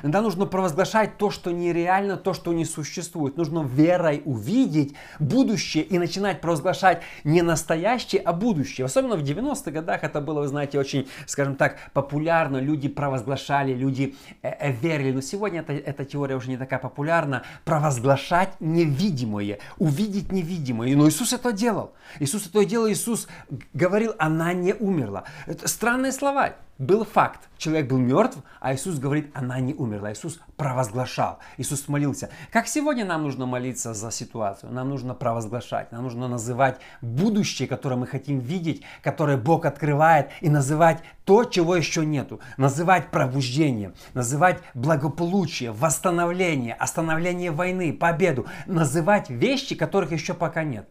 иногда 0.03 0.21
нужно 0.21 0.45
провозглашать 0.45 1.17
то, 1.17 1.29
что 1.29 1.51
нереально, 1.51 2.17
то, 2.17 2.33
что 2.33 2.53
не 2.53 2.65
существует. 2.65 3.37
Нужно 3.37 3.63
верой 3.63 4.21
увидеть 4.25 4.95
будущее 5.19 5.83
и 5.83 5.99
начинать 5.99 6.41
провозглашать 6.41 7.01
не 7.23 7.41
настоящее, 7.41 8.21
а 8.21 8.33
будущее. 8.33 8.85
Особенно 8.85 9.17
в 9.17 9.23
90-х 9.23 9.71
годах 9.71 10.03
это 10.03 10.21
было, 10.21 10.41
вы 10.41 10.47
знаете, 10.47 10.79
очень, 10.79 11.07
скажем 11.25 11.55
так, 11.55 11.77
популярно. 11.93 12.57
Люди 12.57 12.87
провозглашали, 12.87 13.73
люди 13.73 14.15
э, 14.41 14.49
э, 14.49 14.71
верили. 14.71 15.11
Но 15.11 15.21
сегодня 15.21 15.59
это, 15.59 15.73
это 15.73 16.04
теория 16.05 16.35
уже 16.35 16.49
не 16.49 16.57
такая 16.57 16.79
популярна, 16.79 17.43
провозглашать 17.63 18.53
невидимое, 18.59 19.59
увидеть 19.77 20.31
невидимое. 20.31 20.95
Но 20.95 21.07
Иисус 21.07 21.33
это 21.33 21.51
делал. 21.51 21.93
Иисус 22.19 22.47
это 22.47 22.65
делал, 22.65 22.89
Иисус 22.89 23.27
говорил, 23.73 24.13
она 24.17 24.53
не 24.53 24.73
умерла. 24.73 25.23
Это 25.45 25.67
странные 25.67 26.11
слова. 26.11 26.55
Был 26.77 27.05
факт, 27.05 27.47
человек 27.57 27.87
был 27.87 27.99
мертв, 27.99 28.37
а 28.59 28.75
Иисус 28.75 28.99
говорит, 28.99 29.31
она 29.33 29.61
не 29.61 29.73
умерла. 29.73 30.11
Иисус 30.11 30.41
провозглашал, 30.57 31.39
Иисус 31.55 31.87
молился. 31.87 32.29
Как 32.51 32.67
сегодня 32.67 33.05
нам 33.05 33.23
нужно 33.23 33.45
молиться 33.45 33.93
за 33.93 34.11
ситуацию? 34.11 34.73
Нам 34.73 34.89
нужно 34.89 35.13
провозглашать, 35.13 35.93
нам 35.93 36.03
нужно 36.03 36.27
называть 36.27 36.81
будущее, 37.01 37.69
которое 37.69 37.95
мы 37.95 38.07
хотим 38.07 38.39
видеть, 38.39 38.81
которое 39.01 39.37
Бог 39.37 39.65
открывает, 39.65 40.31
и 40.41 40.49
называть 40.49 41.01
то, 41.23 41.45
чего 41.45 41.77
еще 41.77 42.05
нету. 42.05 42.41
Называть 42.57 43.09
пробуждение, 43.09 43.93
называть 44.13 44.59
благополучие, 44.73 45.71
восстановление, 45.71 46.73
остановление 46.73 47.51
войны, 47.51 47.93
победу. 47.93 48.47
Называть 48.65 49.29
вещи, 49.29 49.75
которых 49.75 50.11
еще 50.11 50.33
пока 50.33 50.65
нет. 50.65 50.89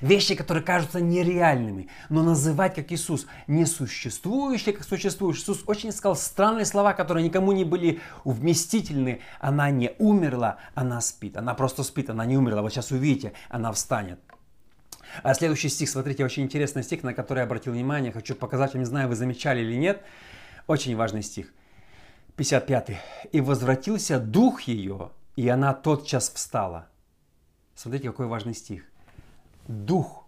Вещи, 0.00 0.34
которые 0.34 0.62
кажутся 0.62 1.00
нереальными, 1.00 1.88
но 2.08 2.22
называть 2.22 2.74
как 2.74 2.92
Иисус 2.92 3.26
несуществующее, 3.46 4.74
как 4.74 4.86
существующее. 4.86 5.42
Иисус 5.42 5.62
очень 5.66 5.92
сказал 5.92 6.16
странные 6.16 6.64
слова, 6.64 6.92
которые 6.92 7.24
никому 7.24 7.52
не 7.52 7.64
были 7.64 8.00
вместительны. 8.24 9.20
Она 9.40 9.70
не 9.70 9.92
умерла, 9.98 10.58
она 10.74 11.00
спит. 11.00 11.36
Она 11.36 11.54
просто 11.54 11.82
спит, 11.82 12.10
она 12.10 12.26
не 12.26 12.36
умерла. 12.36 12.62
Вот 12.62 12.72
сейчас 12.72 12.90
увидите, 12.90 13.32
она 13.48 13.72
встанет. 13.72 14.20
А 15.22 15.34
следующий 15.34 15.68
стих, 15.68 15.88
смотрите, 15.88 16.24
очень 16.24 16.42
интересный 16.42 16.82
стих, 16.82 17.02
на 17.02 17.14
который 17.14 17.38
я 17.38 17.44
обратил 17.44 17.72
внимание. 17.72 18.12
Хочу 18.12 18.34
показать 18.34 18.74
вам, 18.74 18.80
не 18.80 18.86
знаю, 18.86 19.08
вы 19.08 19.16
замечали 19.16 19.60
или 19.60 19.76
нет. 19.76 20.02
Очень 20.66 20.96
важный 20.96 21.22
стих. 21.22 21.52
55. 22.36 22.90
«И 23.32 23.40
возвратился 23.40 24.18
дух 24.18 24.62
ее, 24.62 25.10
и 25.36 25.48
она 25.48 25.72
тотчас 25.72 26.30
встала». 26.30 26.86
Смотрите, 27.74 28.10
какой 28.10 28.26
важный 28.26 28.54
стих 28.54 28.84
дух 29.68 30.26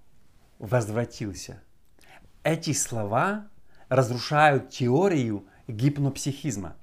возвратился. 0.59 1.62
Эти 2.42 2.73
слова 2.73 3.49
разрушают 3.88 4.71
теорию 4.71 5.47
гипнопсихизма. 5.66 6.76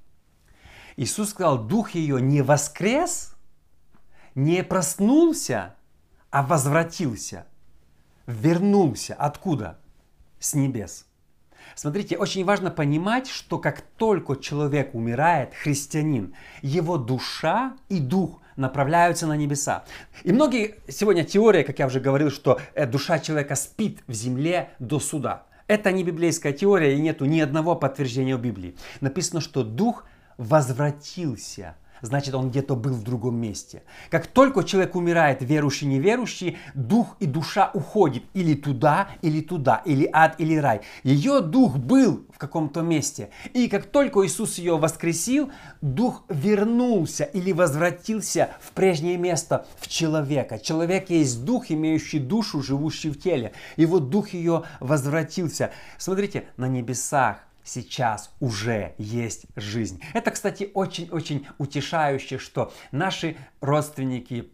Иисус 0.97 1.31
сказал, 1.31 1.57
дух 1.57 1.91
ее 1.91 2.21
не 2.21 2.41
воскрес, 2.41 3.35
не 4.33 4.63
проснулся, 4.63 5.75
а 6.29 6.43
возвратился, 6.43 7.47
вернулся. 8.27 9.13
Откуда? 9.15 9.79
С 10.39 10.53
небес. 10.53 11.05
Смотрите, 11.73 12.17
очень 12.17 12.45
важно 12.45 12.69
понимать, 12.69 13.27
что 13.27 13.57
как 13.57 13.81
только 13.81 14.35
человек 14.35 14.93
умирает, 14.93 15.53
христианин, 15.55 16.35
его 16.61 16.97
душа 16.97 17.75
и 17.89 17.99
дух 17.99 18.41
направляются 18.55 19.27
на 19.27 19.35
небеса. 19.35 19.83
И 20.23 20.31
многие 20.31 20.75
сегодня 20.87 21.23
теория, 21.23 21.63
как 21.63 21.79
я 21.79 21.87
уже 21.87 21.99
говорил, 21.99 22.31
что 22.31 22.59
э, 22.73 22.85
душа 22.85 23.19
человека 23.19 23.55
спит 23.55 23.99
в 24.07 24.13
земле 24.13 24.69
до 24.79 24.99
суда. 24.99 25.43
Это 25.67 25.91
не 25.91 26.03
библейская 26.03 26.53
теория 26.53 26.95
и 26.95 27.01
нету 27.01 27.25
ни 27.25 27.39
одного 27.39 27.75
подтверждения 27.75 28.35
в 28.35 28.41
Библии. 28.41 28.75
Написано, 29.01 29.41
что 29.41 29.63
дух 29.63 30.05
возвратился. 30.37 31.75
Значит 32.05 32.33
он 32.35 32.49
где-то 32.49 32.75
был 32.75 32.93
в 32.93 33.03
другом 33.03 33.35
месте. 33.35 33.83
Как 34.09 34.27
только 34.27 34.63
человек 34.63 34.95
умирает, 34.95 35.41
верующий, 35.41 35.87
неверующий, 35.87 36.57
дух 36.73 37.15
и 37.19 37.25
душа 37.25 37.71
уходит 37.73 38.23
или 38.33 38.53
туда, 38.53 39.09
или 39.21 39.41
туда, 39.41 39.81
или 39.85 40.09
ад, 40.11 40.35
или 40.37 40.55
рай. 40.55 40.81
Ее 41.03 41.41
дух 41.41 41.77
был 41.77 42.25
в 42.33 42.37
каком-то 42.37 42.81
месте. 42.81 43.29
И 43.53 43.67
как 43.67 43.85
только 43.85 44.25
Иисус 44.25 44.57
ее 44.57 44.77
воскресил, 44.77 45.51
дух 45.81 46.23
вернулся 46.29 47.23
или 47.23 47.51
возвратился 47.51 48.49
в 48.61 48.71
прежнее 48.71 49.17
место, 49.17 49.65
в 49.79 49.87
человека. 49.87 50.59
Человек 50.59 51.09
есть 51.09 51.43
дух, 51.45 51.71
имеющий 51.71 52.19
душу, 52.19 52.61
живущий 52.61 53.09
в 53.09 53.19
теле. 53.19 53.53
И 53.75 53.85
вот 53.85 54.09
дух 54.09 54.29
ее 54.29 54.63
возвратился. 54.79 55.71
Смотрите, 55.97 56.45
на 56.57 56.67
небесах 56.67 57.37
сейчас 57.65 58.31
уже 58.39 58.93
есть 58.97 59.47
жизнь. 59.55 60.01
Это, 60.13 60.31
кстати, 60.31 60.69
очень-очень 60.73 61.47
утешающе, 61.57 62.37
что 62.37 62.71
наши 62.91 63.35
родственники, 63.59 64.51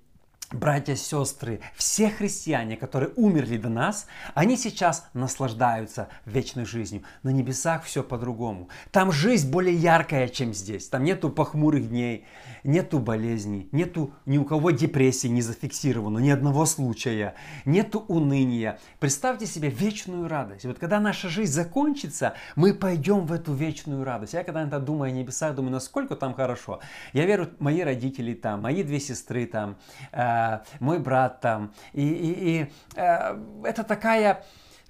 братья, 0.51 0.95
сестры, 0.95 1.61
все 1.75 2.09
христиане, 2.09 2.77
которые 2.77 3.11
умерли 3.15 3.57
до 3.57 3.69
нас, 3.69 4.07
они 4.33 4.57
сейчас 4.57 5.07
наслаждаются 5.13 6.09
вечной 6.25 6.65
жизнью. 6.65 7.03
На 7.23 7.29
небесах 7.29 7.83
все 7.83 8.03
по-другому. 8.03 8.69
Там 8.91 9.11
жизнь 9.11 9.49
более 9.49 9.75
яркая, 9.75 10.27
чем 10.27 10.53
здесь. 10.53 10.87
Там 10.87 11.03
нету 11.03 11.29
похмурых 11.29 11.89
дней, 11.89 12.25
нету 12.63 12.99
болезней, 12.99 13.69
нету 13.71 14.13
ни 14.25 14.37
у 14.37 14.45
кого 14.45 14.71
депрессии 14.71 15.27
не 15.27 15.41
зафиксировано, 15.41 16.19
ни 16.19 16.29
одного 16.29 16.65
случая, 16.65 17.35
нету 17.65 18.05
уныния. 18.07 18.79
Представьте 18.99 19.45
себе 19.45 19.69
вечную 19.69 20.27
радость. 20.27 20.65
Вот 20.65 20.79
когда 20.79 20.99
наша 20.99 21.29
жизнь 21.29 21.53
закончится, 21.53 22.33
мы 22.55 22.73
пойдем 22.73 23.25
в 23.25 23.31
эту 23.31 23.53
вечную 23.53 24.03
радость. 24.03 24.33
Я 24.33 24.43
когда 24.43 24.61
иногда 24.61 24.79
думаю 24.79 25.09
о 25.09 25.11
небесах, 25.11 25.55
думаю, 25.55 25.71
насколько 25.71 26.15
там 26.15 26.33
хорошо. 26.33 26.79
Я 27.13 27.25
верю, 27.25 27.49
мои 27.59 27.81
родители 27.81 28.33
там, 28.33 28.61
мои 28.61 28.83
две 28.83 28.99
сестры 28.99 29.45
там, 29.45 29.77
э, 30.11 30.40
мой 30.79 30.99
брат 30.99 31.41
там. 31.41 31.73
И, 31.93 32.07
и, 32.07 32.31
и 32.45 32.71
э, 32.95 33.37
это 33.63 33.83
такая 33.83 34.43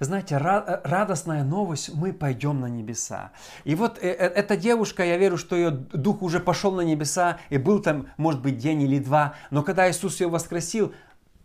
знаете, 0.05 0.37
радостная 0.37 1.43
новость, 1.43 1.93
мы 1.93 2.11
пойдем 2.11 2.59
на 2.59 2.65
небеса. 2.65 3.31
И 3.65 3.75
вот 3.75 3.99
э, 3.99 4.07
э, 4.09 4.27
эта 4.29 4.57
девушка, 4.57 5.05
я 5.05 5.17
верю, 5.17 5.37
что 5.37 5.55
ее 5.55 5.69
дух 5.69 6.23
уже 6.23 6.39
пошел 6.39 6.71
на 6.71 6.81
небеса, 6.81 7.37
и 7.51 7.59
был 7.59 7.81
там, 7.83 8.07
может 8.17 8.41
быть, 8.41 8.57
день 8.57 8.81
или 8.81 8.97
два, 8.97 9.35
но 9.51 9.61
когда 9.61 9.89
Иисус 9.89 10.19
ее 10.19 10.27
воскресил, 10.27 10.91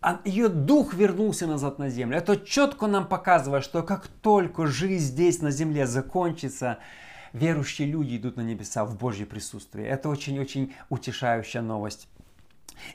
а 0.01 0.21
ее 0.25 0.47
дух 0.47 0.93
вернулся 0.93 1.45
назад 1.45 1.77
на 1.79 1.89
землю. 1.89 2.17
Это 2.17 2.37
четко 2.37 2.87
нам 2.87 3.07
показывает, 3.07 3.63
что 3.63 3.83
как 3.83 4.07
только 4.07 4.65
жизнь 4.65 5.05
здесь 5.05 5.41
на 5.41 5.51
земле 5.51 5.85
закончится, 5.85 6.79
верующие 7.33 7.87
люди 7.87 8.17
идут 8.17 8.37
на 8.37 8.41
небеса 8.41 8.85
в 8.85 8.97
Божье 8.97 9.25
присутствие. 9.25 9.87
Это 9.87 10.09
очень-очень 10.09 10.73
утешающая 10.89 11.61
новость. 11.61 12.07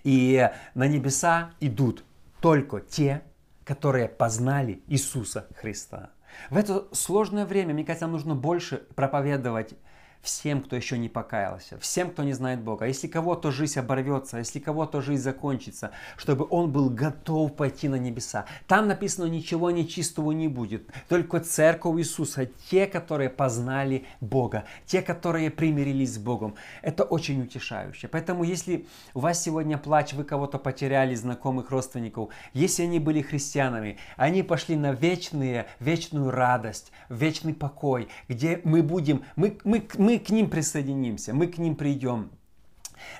И 0.05 0.51
на 0.75 0.89
небеса 0.89 1.53
идут 1.61 2.05
только 2.41 2.81
те, 2.81 3.23
которые 3.65 4.09
познали 4.09 4.83
Иисуса 4.87 5.47
Христа. 5.57 6.11
В 6.51 6.57
это 6.57 6.87
сложное 6.93 7.47
время, 7.47 7.75
мне 7.75 7.85
кажется, 7.85 8.07
нам 8.07 8.13
нужно 8.13 8.35
больше 8.35 8.79
проповедовать 8.95 9.75
всем, 10.23 10.63
кто 10.63 10.77
еще 10.77 10.97
не 10.97 11.09
покаялся, 11.09 11.79
всем, 11.81 12.11
кто 12.11 12.23
не 12.23 12.33
знает 12.33 12.61
Бога. 12.61 12.87
Если 12.87 13.09
кого-то 13.09 13.51
жизнь 13.51 13.79
оборвется, 13.79 14.39
если 14.39 14.61
кого-то 14.61 15.01
жизнь 15.03 15.23
закончится, 15.23 15.91
чтобы 16.17 16.47
он 16.49 16.71
был 16.71 16.91
готов 16.91 17.57
пойти 17.57 17.89
на 17.89 17.97
небеса. 17.97 18.47
Там 18.69 18.87
написано, 18.87 19.27
ничего 19.27 19.71
нечистого 19.71 20.31
не 20.31 20.47
будет, 20.47 20.89
только 21.09 21.41
церковь 21.41 21.99
Иисуса, 21.99 22.49
те, 22.71 22.87
которые 22.87 23.31
познали 23.31 24.07
Бога, 24.21 24.65
те, 24.87 25.03
которые 25.03 25.51
примирились 25.51 26.15
с 26.15 26.19
Богом. 26.19 26.55
Это 26.83 27.03
очень 27.03 27.43
утешающе. 27.43 28.07
Поэтому, 28.07 28.45
если 28.45 28.87
у 29.15 29.21
вас 29.21 29.43
сегодня 29.43 29.77
плач, 29.77 30.13
вы 30.13 30.23
кого-то 30.23 30.59
потеряли, 30.59 31.15
знакомых, 31.17 31.71
родственников, 31.71 32.31
если 32.53 32.85
они 32.85 33.01
были 33.01 33.23
христианами, 33.23 33.99
они 34.17 34.45
пошли 34.45 34.77
на 34.77 34.93
вечные, 34.93 35.67
вечную 35.81 36.31
радость, 36.31 36.93
вечный 37.09 37.55
покой, 37.55 38.09
где 38.29 38.61
мы 38.63 38.83
будем, 38.83 39.25
мы, 39.35 39.59
мы, 39.65 39.87
мы 39.99 40.12
мы 40.13 40.19
к 40.19 40.29
ним 40.29 40.51
присоединимся, 40.51 41.33
мы 41.33 41.47
к 41.47 41.57
ним 41.57 41.75
придем 41.75 42.33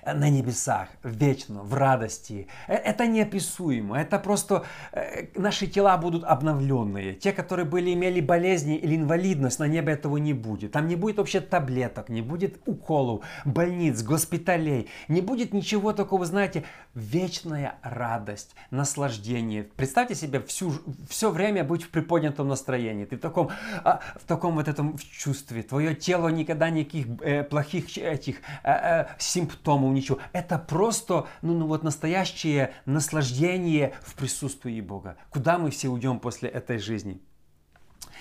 на 0.05 0.29
небесах, 0.29 0.89
вечно, 1.03 1.63
в 1.63 1.75
радости. 1.75 2.47
Э, 2.69 2.75
это 2.75 3.07
неописуемо. 3.07 4.01
Это 4.01 4.19
просто 4.19 4.65
э, 4.93 5.27
наши 5.35 5.67
тела 5.67 5.97
будут 5.97 6.25
обновленные. 6.25 7.15
Те, 7.15 7.33
которые 7.33 7.67
были, 7.67 7.93
имели 7.93 8.21
болезни 8.21 8.77
или 8.77 8.97
инвалидность, 8.97 9.59
на 9.59 9.69
небе 9.69 9.93
этого 9.93 10.17
не 10.17 10.33
будет. 10.33 10.73
Там 10.73 10.89
не 10.89 10.97
будет 10.97 11.19
вообще 11.19 11.41
таблеток, 11.41 12.09
не 12.09 12.23
будет 12.23 12.61
уколов, 12.67 13.25
больниц, 13.45 14.03
госпиталей. 14.03 14.89
Не 15.09 15.21
будет 15.21 15.53
ничего 15.53 15.93
такого, 15.93 16.25
знаете, 16.25 16.65
вечная 16.95 17.75
радость, 17.83 18.55
наслаждение. 18.71 19.65
Представьте 19.65 20.15
себе 20.15 20.41
всю, 20.41 20.73
все 21.09 21.31
время 21.31 21.65
быть 21.65 21.83
в 21.83 21.89
приподнятом 21.91 22.49
настроении. 22.49 23.05
Ты 23.05 23.17
в 23.17 23.21
таком, 23.21 23.51
а, 23.85 24.01
в 24.17 24.27
таком 24.27 24.55
вот 24.55 24.69
этом 24.69 24.97
чувстве. 24.99 25.63
Твое 25.63 25.95
тело 25.95 26.29
никогда 26.29 26.71
никаких 26.71 27.07
э, 27.21 27.43
плохих 27.45 27.97
этих 27.99 28.37
э, 28.65 29.07
симптомов 29.19 29.72
симптомов, 29.73 29.95
ничего. 29.95 30.19
Это 30.33 30.59
просто, 30.59 31.27
ну, 31.43 31.55
ну 31.55 31.67
вот 31.67 31.83
настоящее 31.83 32.75
наслаждение 32.87 33.95
в 34.03 34.15
присутствии 34.15 34.81
Бога. 34.81 35.17
Куда 35.31 35.59
мы 35.59 35.71
все 35.71 35.89
уйдем 35.89 36.19
после 36.19 36.49
этой 36.49 36.79
жизни? 36.79 37.21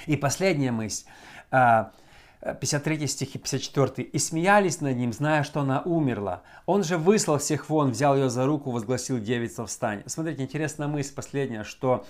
И 0.08 0.18
последняя 0.18 0.72
мысль. 0.72 1.06
53 1.52 3.04
а, 3.04 3.08
стих 3.08 3.36
и 3.36 3.40
54. 3.40 4.04
«И 4.08 4.18
смеялись 4.18 4.82
над 4.82 4.98
ним, 4.98 5.14
зная, 5.14 5.44
что 5.44 5.62
она 5.62 5.82
умерла. 5.82 6.42
Он 6.66 6.84
же 6.84 6.98
выслал 6.98 7.38
всех 7.38 7.70
вон, 7.70 7.92
взял 7.92 8.16
ее 8.16 8.30
за 8.30 8.46
руку, 8.46 8.72
возгласил 8.72 9.20
девица 9.20 9.66
встань». 9.66 10.02
Смотрите, 10.08 10.44
интересная 10.44 10.88
мысль 10.88 11.14
последняя, 11.14 11.64
что 11.64 12.06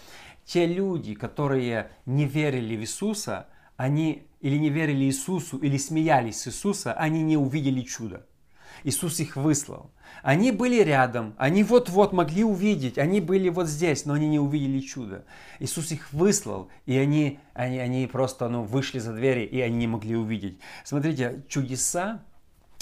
те 0.46 0.66
люди, 0.66 1.16
которые 1.16 1.90
не 2.06 2.26
верили 2.26 2.78
в 2.78 2.82
Иисуса, 2.82 3.48
они 3.76 4.28
или 4.40 4.58
не 4.58 4.70
верили 4.70 5.04
Иисусу, 5.04 5.58
или 5.58 5.78
смеялись 5.78 6.42
с 6.42 6.48
Иисуса, 6.48 6.94
они 6.94 7.24
не 7.24 7.38
увидели 7.38 7.82
чудо. 7.82 8.26
Иисус 8.84 9.20
их 9.20 9.36
выслал. 9.36 9.92
Они 10.24 10.52
были 10.52 10.82
рядом, 10.82 11.34
они 11.38 11.64
вот-вот 11.64 12.14
могли 12.14 12.44
увидеть, 12.44 12.98
они 12.98 13.22
были 13.22 13.50
вот 13.50 13.68
здесь, 13.68 14.06
но 14.06 14.14
они 14.14 14.28
не 14.28 14.40
увидели 14.40 14.80
чудо. 14.80 15.26
Иисус 15.60 15.92
их 15.92 16.12
выслал, 16.14 16.70
и 16.86 16.98
они, 16.98 17.40
они, 17.54 17.80
они 17.80 18.08
просто 18.08 18.50
ну, 18.50 18.64
вышли 18.64 19.00
за 19.00 19.14
двери, 19.14 19.46
и 19.46 19.62
они 19.62 19.78
не 19.78 19.88
могли 19.88 20.16
увидеть. 20.16 20.60
Смотрите, 20.84 21.44
чудеса 21.48 22.24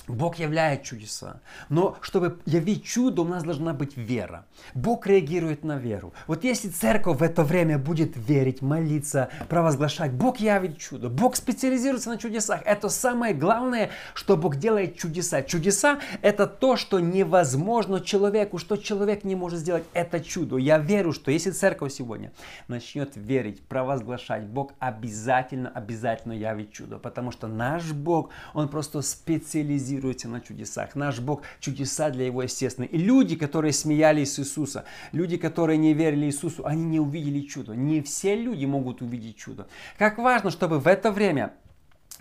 Бог 0.07 0.39
являет 0.39 0.83
чудеса. 0.83 1.41
Но 1.69 1.97
чтобы 2.01 2.39
явить 2.45 2.83
чудо, 2.83 3.21
у 3.21 3.25
нас 3.25 3.43
должна 3.43 3.73
быть 3.73 3.97
вера. 3.97 4.45
Бог 4.73 5.07
реагирует 5.07 5.63
на 5.63 5.77
веру. 5.77 6.13
Вот 6.27 6.43
если 6.43 6.69
церковь 6.69 7.19
в 7.19 7.23
это 7.23 7.43
время 7.43 7.77
будет 7.77 8.15
верить, 8.15 8.61
молиться, 8.61 9.29
провозглашать, 9.47 10.11
Бог 10.11 10.39
явит 10.39 10.77
чудо. 10.77 11.09
Бог 11.09 11.35
специализируется 11.35 12.09
на 12.09 12.17
чудесах. 12.17 12.61
Это 12.65 12.89
самое 12.89 13.33
главное, 13.33 13.91
что 14.13 14.37
Бог 14.37 14.55
делает 14.55 14.97
чудеса. 14.97 15.41
Чудеса– 15.43 15.99
это 16.21 16.47
то, 16.47 16.75
что 16.75 16.99
невозможно 16.99 18.01
человеку, 18.01 18.57
что 18.57 18.77
человек 18.77 19.23
не 19.23 19.35
может 19.35 19.59
сделать. 19.59 19.83
Это 19.93 20.19
чудо. 20.19 20.57
Я 20.57 20.77
верю, 20.77 21.13
что 21.13 21.31
если 21.31 21.51
церковь 21.51 21.93
сегодня 21.93 22.31
начнет 22.67 23.15
верить, 23.15 23.61
провозглашать, 23.63 24.45
Бог 24.45 24.73
обязательно, 24.79 25.69
обязательно 25.69 26.33
явит 26.33 26.71
чудо. 26.71 26.97
Потому 26.97 27.31
что 27.31 27.47
наш 27.47 27.91
Бог, 27.91 28.29
Он 28.53 28.69
просто 28.69 29.01
специализируется 29.01 29.98
фокусируете 29.99 30.27
на 30.27 30.41
чудесах. 30.41 30.95
Наш 30.95 31.19
Бог 31.19 31.43
чудеса 31.59 32.09
для 32.09 32.25
Его 32.25 32.43
естественны. 32.43 32.85
И 32.85 32.97
люди, 32.97 33.35
которые 33.35 33.73
смеялись 33.73 34.33
с 34.33 34.39
Иисуса, 34.39 34.85
люди, 35.11 35.37
которые 35.37 35.77
не 35.77 35.93
верили 35.93 36.25
Иисусу, 36.25 36.65
они 36.65 36.83
не 36.83 36.99
увидели 36.99 37.41
чудо. 37.41 37.73
Не 37.73 38.01
все 38.01 38.35
люди 38.35 38.65
могут 38.65 39.01
увидеть 39.01 39.37
чудо. 39.37 39.67
Как 39.97 40.17
важно, 40.17 40.51
чтобы 40.51 40.79
в 40.79 40.87
это 40.87 41.11
время, 41.11 41.53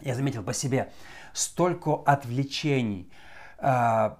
я 0.02 0.14
заметил 0.14 0.42
по 0.42 0.52
себе, 0.52 0.90
столько 1.32 1.94
отвлечений, 1.94 3.10
а, 3.58 4.18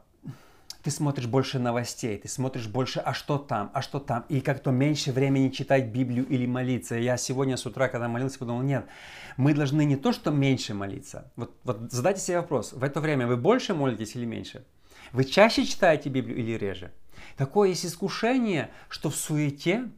ты 0.82 0.90
смотришь 0.90 1.26
больше 1.26 1.58
новостей, 1.58 2.16
ты 2.18 2.28
смотришь 2.28 2.68
больше, 2.68 3.00
а 3.00 3.12
что 3.12 3.38
там, 3.38 3.70
а 3.74 3.82
что 3.82 3.98
там, 3.98 4.24
и 4.28 4.40
как-то 4.40 4.70
меньше 4.70 5.12
времени 5.12 5.48
читать 5.48 5.86
Библию 5.86 6.26
или 6.26 6.46
молиться. 6.46 6.94
Я 6.94 7.16
сегодня 7.16 7.56
с 7.56 7.66
утра, 7.66 7.88
когда 7.88 8.08
молился, 8.08 8.38
подумал, 8.38 8.62
нет, 8.62 8.86
мы 9.36 9.54
должны 9.54 9.84
не 9.84 9.96
то, 9.96 10.12
что 10.12 10.30
меньше 10.30 10.74
молиться. 10.74 11.32
Вот, 11.36 11.56
вот 11.64 11.90
задайте 11.90 12.20
себе 12.20 12.40
вопрос, 12.40 12.72
в 12.72 12.82
это 12.84 13.00
время 13.00 13.26
вы 13.26 13.36
больше 13.36 13.74
молитесь 13.74 14.14
или 14.14 14.24
меньше? 14.24 14.64
Вы 15.12 15.24
чаще 15.24 15.64
читаете 15.64 16.10
Библию 16.10 16.38
или 16.38 16.52
реже? 16.52 16.92
Такое 17.36 17.70
есть 17.70 17.84
искушение, 17.84 18.70
что 18.88 19.10
в 19.10 19.16
суете 19.16 19.90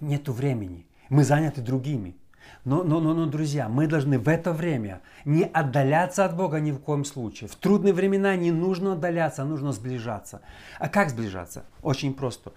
нету 0.00 0.32
времени. 0.32 0.86
Мы 1.08 1.24
заняты 1.24 1.60
другими. 1.60 2.16
Но, 2.64 2.82
но, 2.82 3.00
но, 3.00 3.14
но, 3.14 3.26
друзья, 3.26 3.68
мы 3.68 3.86
должны 3.86 4.18
в 4.18 4.28
это 4.28 4.52
время 4.52 5.00
не 5.24 5.44
отдаляться 5.44 6.24
от 6.24 6.36
Бога 6.36 6.60
ни 6.60 6.72
в 6.72 6.78
коем 6.78 7.04
случае. 7.04 7.48
В 7.48 7.56
трудные 7.56 7.94
времена 7.94 8.36
не 8.36 8.52
нужно 8.52 8.92
отдаляться, 8.92 9.42
а 9.42 9.46
нужно 9.46 9.72
сближаться. 9.72 10.42
А 10.78 10.88
как 10.88 11.10
сближаться? 11.10 11.64
Очень 11.82 12.14
просто. 12.14 12.52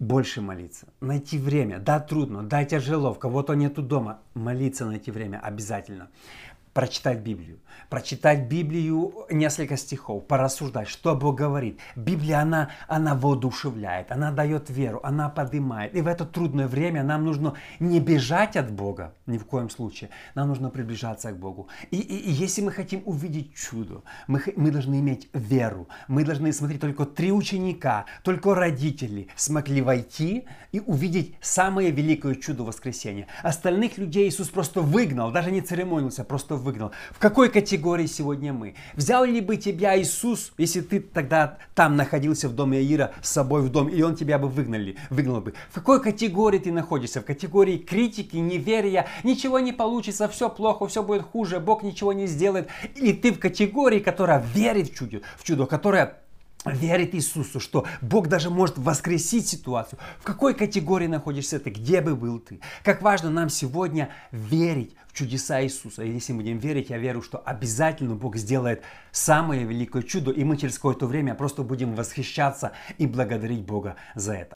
Больше 0.00 0.40
молиться, 0.40 0.86
найти 1.00 1.38
время. 1.38 1.78
Да, 1.80 1.98
трудно, 1.98 2.44
да, 2.44 2.64
тяжело, 2.64 3.12
в 3.12 3.18
кого-то 3.18 3.54
нету 3.54 3.82
дома. 3.82 4.20
Молиться 4.34 4.86
найти 4.86 5.10
время 5.10 5.40
обязательно 5.40 6.08
прочитать 6.72 7.20
Библию. 7.20 7.58
Прочитать 7.88 8.48
Библию, 8.48 9.14
несколько 9.30 9.76
стихов, 9.76 10.26
порассуждать, 10.26 10.88
что 10.88 11.14
Бог 11.14 11.36
говорит. 11.36 11.78
Библия, 11.96 12.40
она, 12.40 12.70
она 12.86 13.14
воодушевляет, 13.14 14.12
она 14.12 14.30
дает 14.30 14.68
веру, 14.68 15.00
она 15.02 15.28
поднимает. 15.28 15.94
И 15.94 16.02
в 16.02 16.06
это 16.06 16.24
трудное 16.24 16.68
время 16.68 17.02
нам 17.02 17.24
нужно 17.24 17.54
не 17.78 18.00
бежать 18.00 18.56
от 18.56 18.70
Бога, 18.70 19.14
ни 19.26 19.38
в 19.38 19.44
коем 19.44 19.70
случае. 19.70 20.10
Нам 20.34 20.48
нужно 20.48 20.70
приближаться 20.70 21.32
к 21.32 21.38
Богу. 21.38 21.68
И, 21.90 21.98
и, 21.98 22.30
и 22.30 22.30
если 22.30 22.62
мы 22.62 22.72
хотим 22.72 23.02
увидеть 23.06 23.54
чудо, 23.54 24.02
мы, 24.26 24.42
мы 24.56 24.70
должны 24.70 25.00
иметь 25.00 25.28
веру. 25.32 25.88
Мы 26.08 26.24
должны 26.24 26.52
смотреть 26.52 26.80
только 26.80 27.04
три 27.06 27.32
ученика, 27.32 28.04
только 28.22 28.54
родители 28.54 29.28
смогли 29.36 29.80
войти 29.80 30.46
и 30.72 30.80
увидеть 30.80 31.36
самое 31.40 31.90
великое 31.90 32.34
чудо 32.34 32.64
воскресения. 32.64 33.26
Остальных 33.42 33.98
людей 33.98 34.28
Иисус 34.28 34.48
просто 34.48 34.82
выгнал, 34.82 35.30
даже 35.30 35.50
не 35.50 35.62
церемонился, 35.62 36.24
просто 36.24 36.56
выгнал 36.56 36.67
выгнал. 36.68 36.92
В 37.10 37.18
какой 37.18 37.48
категории 37.48 38.06
сегодня 38.06 38.52
мы? 38.52 38.74
Взял 38.94 39.24
ли 39.24 39.40
бы 39.40 39.56
тебя 39.56 39.98
Иисус, 39.98 40.52
если 40.58 40.82
ты 40.82 41.00
тогда 41.00 41.58
там 41.74 41.96
находился 41.96 42.48
в 42.48 42.54
доме 42.54 42.78
Аира 42.78 43.12
с 43.22 43.30
собой 43.30 43.62
в 43.62 43.70
дом, 43.70 43.88
и 43.88 44.02
он 44.02 44.16
тебя 44.16 44.38
бы 44.38 44.48
выгнали, 44.48 44.96
выгнал 45.08 45.40
бы? 45.40 45.54
В 45.70 45.74
какой 45.74 46.02
категории 46.02 46.58
ты 46.58 46.70
находишься? 46.70 47.22
В 47.22 47.24
категории 47.24 47.78
критики, 47.78 48.36
неверия, 48.36 49.06
ничего 49.24 49.58
не 49.60 49.72
получится, 49.72 50.28
все 50.28 50.50
плохо, 50.50 50.86
все 50.86 51.02
будет 51.02 51.22
хуже, 51.22 51.58
Бог 51.58 51.82
ничего 51.82 52.12
не 52.12 52.26
сделает? 52.26 52.68
Или 52.96 53.12
ты 53.12 53.32
в 53.32 53.38
категории, 53.38 54.00
которая 54.00 54.44
верит 54.54 54.90
в 54.90 54.94
чудо, 54.94 55.22
в 55.36 55.44
чудо 55.44 55.64
которая 55.64 56.18
верит 56.64 57.14
Иисусу, 57.14 57.60
что 57.60 57.86
Бог 58.00 58.28
даже 58.28 58.50
может 58.50 58.78
воскресить 58.78 59.46
ситуацию. 59.48 59.98
В 60.18 60.24
какой 60.24 60.54
категории 60.54 61.06
находишься 61.06 61.60
ты? 61.60 61.70
Где 61.70 62.00
бы 62.00 62.16
был 62.16 62.38
ты? 62.38 62.60
Как 62.82 63.02
важно 63.02 63.30
нам 63.30 63.48
сегодня 63.48 64.10
верить 64.32 64.94
в 65.06 65.12
чудеса 65.12 65.62
Иисуса. 65.62 66.02
И 66.02 66.12
если 66.12 66.32
мы 66.32 66.42
будем 66.42 66.58
верить, 66.58 66.90
я 66.90 66.98
верю, 66.98 67.22
что 67.22 67.38
обязательно 67.38 68.14
Бог 68.14 68.36
сделает 68.36 68.82
самое 69.10 69.64
великое 69.64 70.02
чудо, 70.02 70.30
и 70.30 70.44
мы 70.44 70.56
через 70.56 70.76
какое-то 70.76 71.06
время 71.06 71.34
просто 71.34 71.62
будем 71.62 71.94
восхищаться 71.94 72.72
и 72.98 73.06
благодарить 73.06 73.62
Бога 73.62 73.96
за 74.14 74.34
это. 74.34 74.46